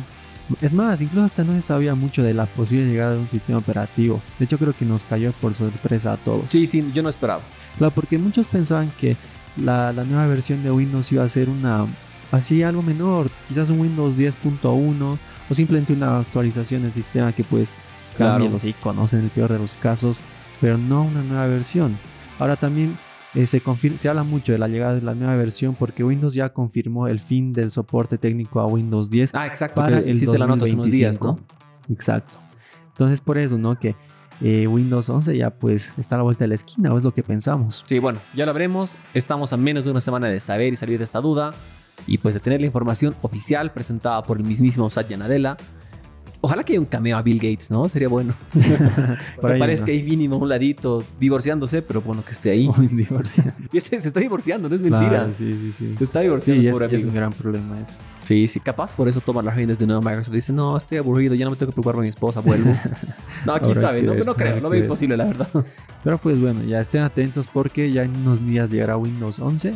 Es 0.61 0.73
más, 0.73 1.01
incluso 1.01 1.25
hasta 1.25 1.43
no 1.43 1.53
se 1.53 1.61
sabía 1.61 1.95
mucho 1.95 2.21
de 2.23 2.33
la 2.33 2.45
posible 2.47 2.85
llegada 2.85 3.13
de 3.13 3.19
un 3.19 3.29
sistema 3.29 3.59
operativo. 3.59 4.21
De 4.39 4.45
hecho, 4.45 4.57
creo 4.57 4.75
que 4.75 4.85
nos 4.85 5.05
cayó 5.05 5.31
por 5.33 5.53
sorpresa 5.53 6.13
a 6.13 6.17
todos. 6.17 6.45
Sí, 6.49 6.67
sí, 6.67 6.83
yo 6.93 7.01
no 7.03 7.09
esperaba. 7.09 7.41
Claro, 7.77 7.93
porque 7.95 8.17
muchos 8.17 8.47
pensaban 8.47 8.91
que 8.99 9.15
la, 9.55 9.93
la 9.93 10.03
nueva 10.03 10.27
versión 10.27 10.61
de 10.63 10.71
Windows 10.71 11.11
iba 11.11 11.23
a 11.23 11.29
ser 11.29 11.47
una 11.49 11.85
así 12.31 12.63
algo 12.63 12.81
menor, 12.81 13.29
quizás 13.47 13.69
un 13.69 13.79
Windows 13.79 14.17
10.1 14.17 15.17
o 15.49 15.53
simplemente 15.53 15.93
una 15.93 16.19
actualización 16.19 16.81
del 16.81 16.91
sistema 16.91 17.31
que 17.31 17.43
pues 17.43 17.69
Claro. 18.17 18.49
los 18.49 18.63
iconos 18.63 19.13
en 19.13 19.21
el 19.21 19.29
peor 19.29 19.51
de 19.51 19.59
los 19.59 19.75
casos, 19.75 20.19
pero 20.61 20.77
no 20.77 21.03
una 21.03 21.21
nueva 21.23 21.47
versión. 21.47 21.97
Ahora 22.39 22.55
también 22.55 22.97
eh, 23.33 23.45
se, 23.45 23.61
se 23.97 24.09
habla 24.09 24.23
mucho 24.23 24.51
de 24.51 24.57
la 24.59 24.67
llegada 24.67 24.95
de 24.95 25.01
la 25.01 25.15
nueva 25.15 25.35
versión 25.35 25.75
porque 25.75 26.03
Windows 26.03 26.33
ya 26.33 26.49
confirmó 26.53 27.07
el 27.07 27.19
fin 27.19 27.53
del 27.53 27.71
soporte 27.71 28.17
técnico 28.17 28.59
a 28.59 28.65
Windows 28.67 29.09
10 29.09 29.31
Ah, 29.33 29.47
exacto. 29.47 29.81
para 29.81 30.01
que 30.03 30.09
el 30.09 30.15
hiciste 30.15 30.37
la 30.37 30.47
nota 30.47 30.65
hace 30.65 30.73
unos 30.73 30.91
días, 30.91 31.17
2025. 31.19 31.27
¿no? 31.89 31.93
Exacto. 31.95 32.37
Entonces 32.89 33.21
por 33.21 33.37
eso, 33.37 33.57
¿no? 33.57 33.77
Que 33.79 33.95
eh, 34.41 34.67
Windows 34.67 35.09
11 35.09 35.37
ya 35.37 35.49
pues 35.51 35.93
está 35.97 36.15
a 36.15 36.17
la 36.19 36.23
vuelta 36.23 36.43
de 36.43 36.49
la 36.49 36.55
esquina, 36.55 36.91
o 36.93 36.97
es 36.97 37.03
lo 37.03 37.13
que 37.13 37.23
pensamos. 37.23 37.83
Sí, 37.87 37.99
bueno, 37.99 38.19
ya 38.35 38.45
lo 38.45 38.53
veremos. 38.53 38.97
Estamos 39.13 39.53
a 39.53 39.57
menos 39.57 39.85
de 39.85 39.91
una 39.91 40.01
semana 40.01 40.27
de 40.27 40.39
saber 40.39 40.73
y 40.73 40.75
salir 40.75 40.97
de 40.97 41.03
esta 41.03 41.21
duda. 41.21 41.53
Y 42.07 42.17
pues 42.17 42.33
de 42.33 42.41
tener 42.41 42.59
la 42.59 42.65
información 42.67 43.15
oficial 43.21 43.71
presentada 43.71 44.23
por 44.23 44.37
el 44.37 44.43
mismísimo 44.43 44.89
Satya 44.89 45.15
Nadella. 45.17 45.55
Ojalá 46.45 46.65
que 46.65 46.73
haya 46.73 46.81
un 46.81 46.85
cameo 46.85 47.15
a 47.15 47.21
Bill 47.21 47.37
Gates, 47.37 47.71
¿no? 47.71 47.87
Sería 47.87 48.09
bueno. 48.09 48.33
Por 49.39 49.57
Me 49.57 49.63
ahí, 49.63 49.77
¿no? 49.79 49.85
que 49.85 50.03
mínimo 50.03 50.37
un 50.37 50.49
ladito 50.49 51.01
divorciándose, 51.17 51.81
pero 51.81 52.01
bueno, 52.01 52.21
que 52.21 52.31
esté 52.31 52.51
ahí. 52.51 52.69
Y 53.71 53.77
este 53.77 53.97
se 54.01 54.09
está 54.09 54.19
divorciando, 54.19 54.67
no 54.67 54.75
es 54.75 54.81
mentira. 54.81 55.09
Claro, 55.09 55.33
sí, 55.37 55.53
sí, 55.53 55.71
sí. 55.71 55.95
Se 55.97 56.03
está 56.03 56.19
Sí, 56.19 56.25
divorciando, 56.25 56.89
ya 56.89 56.97
es, 56.97 57.05
un 57.05 57.13
gran 57.13 57.31
problema 57.31 57.79
eso. 57.79 57.93
Sí, 58.25 58.47
sí, 58.47 58.59
capaz 58.59 58.91
por 58.91 59.07
eso 59.07 59.21
toma 59.21 59.41
las 59.41 59.55
riendas 59.55 59.79
de 59.79 59.87
nuevo 59.87 60.01
Microsoft. 60.01 60.33
Dice, 60.33 60.51
no, 60.51 60.75
estoy 60.75 60.97
aburrido, 60.97 61.33
ya 61.33 61.45
no 61.45 61.51
me 61.51 61.55
tengo 61.55 61.71
que 61.71 61.75
preocupar 61.75 61.95
por 61.95 62.03
mi 62.03 62.09
esposa, 62.09 62.41
vuelvo. 62.41 62.75
no, 63.45 63.53
aquí 63.53 63.69
Habrá 63.69 63.81
sabe, 63.81 64.01
que 64.01 64.07
no, 64.07 64.13
ver, 64.13 64.25
no 64.25 64.35
creo, 64.35 64.55
que 64.55 64.67
veo 64.67 64.83
imposible, 64.83 65.15
la 65.15 65.25
verdad. 65.25 65.47
Pero 66.03 66.17
pues 66.17 66.41
bueno, 66.41 66.61
ya 66.63 66.81
estén 66.81 67.03
atentos 67.03 67.47
porque 67.47 67.89
ya 67.89 68.03
en 68.03 68.13
unos 68.17 68.45
días 68.45 68.69
llegará 68.69 68.97
Windows 68.97 69.39
11. 69.39 69.75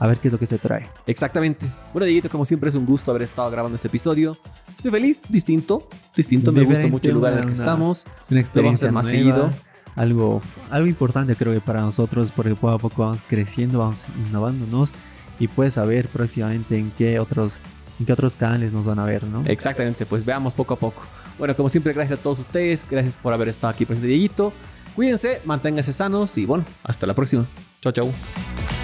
A 0.00 0.06
ver 0.06 0.18
qué 0.18 0.28
es 0.28 0.32
lo 0.32 0.38
que 0.38 0.46
se 0.46 0.58
trae. 0.58 0.88
Exactamente. 1.06 1.66
Bueno, 1.92 2.06
Dieguito, 2.06 2.28
como 2.30 2.44
siempre 2.44 2.68
es 2.68 2.74
un 2.76 2.86
gusto 2.86 3.10
haber 3.10 3.22
estado 3.22 3.50
grabando 3.50 3.74
este 3.74 3.88
episodio. 3.88 4.36
Estoy 4.76 4.90
feliz, 4.92 5.22
distinto, 5.28 5.88
distinto, 6.16 6.52
me 6.52 6.62
gusta 6.62 6.86
mucho 6.86 7.08
el 7.08 7.14
lugar 7.14 7.32
en 7.32 7.38
el 7.40 7.44
que 7.46 7.52
una- 7.52 7.60
estamos. 7.60 8.06
Una 8.30 8.40
experiencia 8.40 8.92
más 8.92 9.06
seguido. 9.08 9.50
Algo, 9.96 10.40
algo 10.70 10.86
importante 10.86 11.34
creo 11.34 11.52
que 11.52 11.60
para 11.60 11.80
nosotros 11.80 12.30
porque 12.34 12.54
poco 12.54 12.70
a 12.70 12.78
poco 12.78 13.02
vamos 13.02 13.20
creciendo, 13.28 13.80
vamos 13.80 14.04
innovándonos 14.28 14.92
y 15.40 15.48
puedes 15.48 15.74
saber 15.74 16.06
próximamente 16.06 16.78
en 16.78 16.92
qué 16.96 17.18
otros, 17.18 17.58
en 17.98 18.06
qué 18.06 18.12
otros 18.12 18.36
canales 18.36 18.72
nos 18.72 18.86
van 18.86 19.00
a 19.00 19.04
ver, 19.04 19.24
¿no? 19.24 19.42
Exactamente, 19.46 20.06
pues 20.06 20.24
veamos 20.24 20.54
poco 20.54 20.74
a 20.74 20.78
poco. 20.78 21.02
Bueno, 21.36 21.56
como 21.56 21.68
siempre, 21.68 21.92
gracias 21.92 22.20
a 22.20 22.22
todos 22.22 22.38
ustedes, 22.38 22.84
gracias 22.88 23.16
por 23.16 23.32
haber 23.32 23.48
estado 23.48 23.72
aquí 23.72 23.84
presente, 23.84 24.06
Dieguito. 24.08 24.52
Cuídense, 24.94 25.40
manténganse 25.44 25.92
sanos 25.92 26.38
y 26.38 26.44
bueno, 26.46 26.64
hasta 26.84 27.04
la 27.04 27.14
próxima. 27.14 27.44
Chao, 27.82 27.92
chao. 27.92 28.77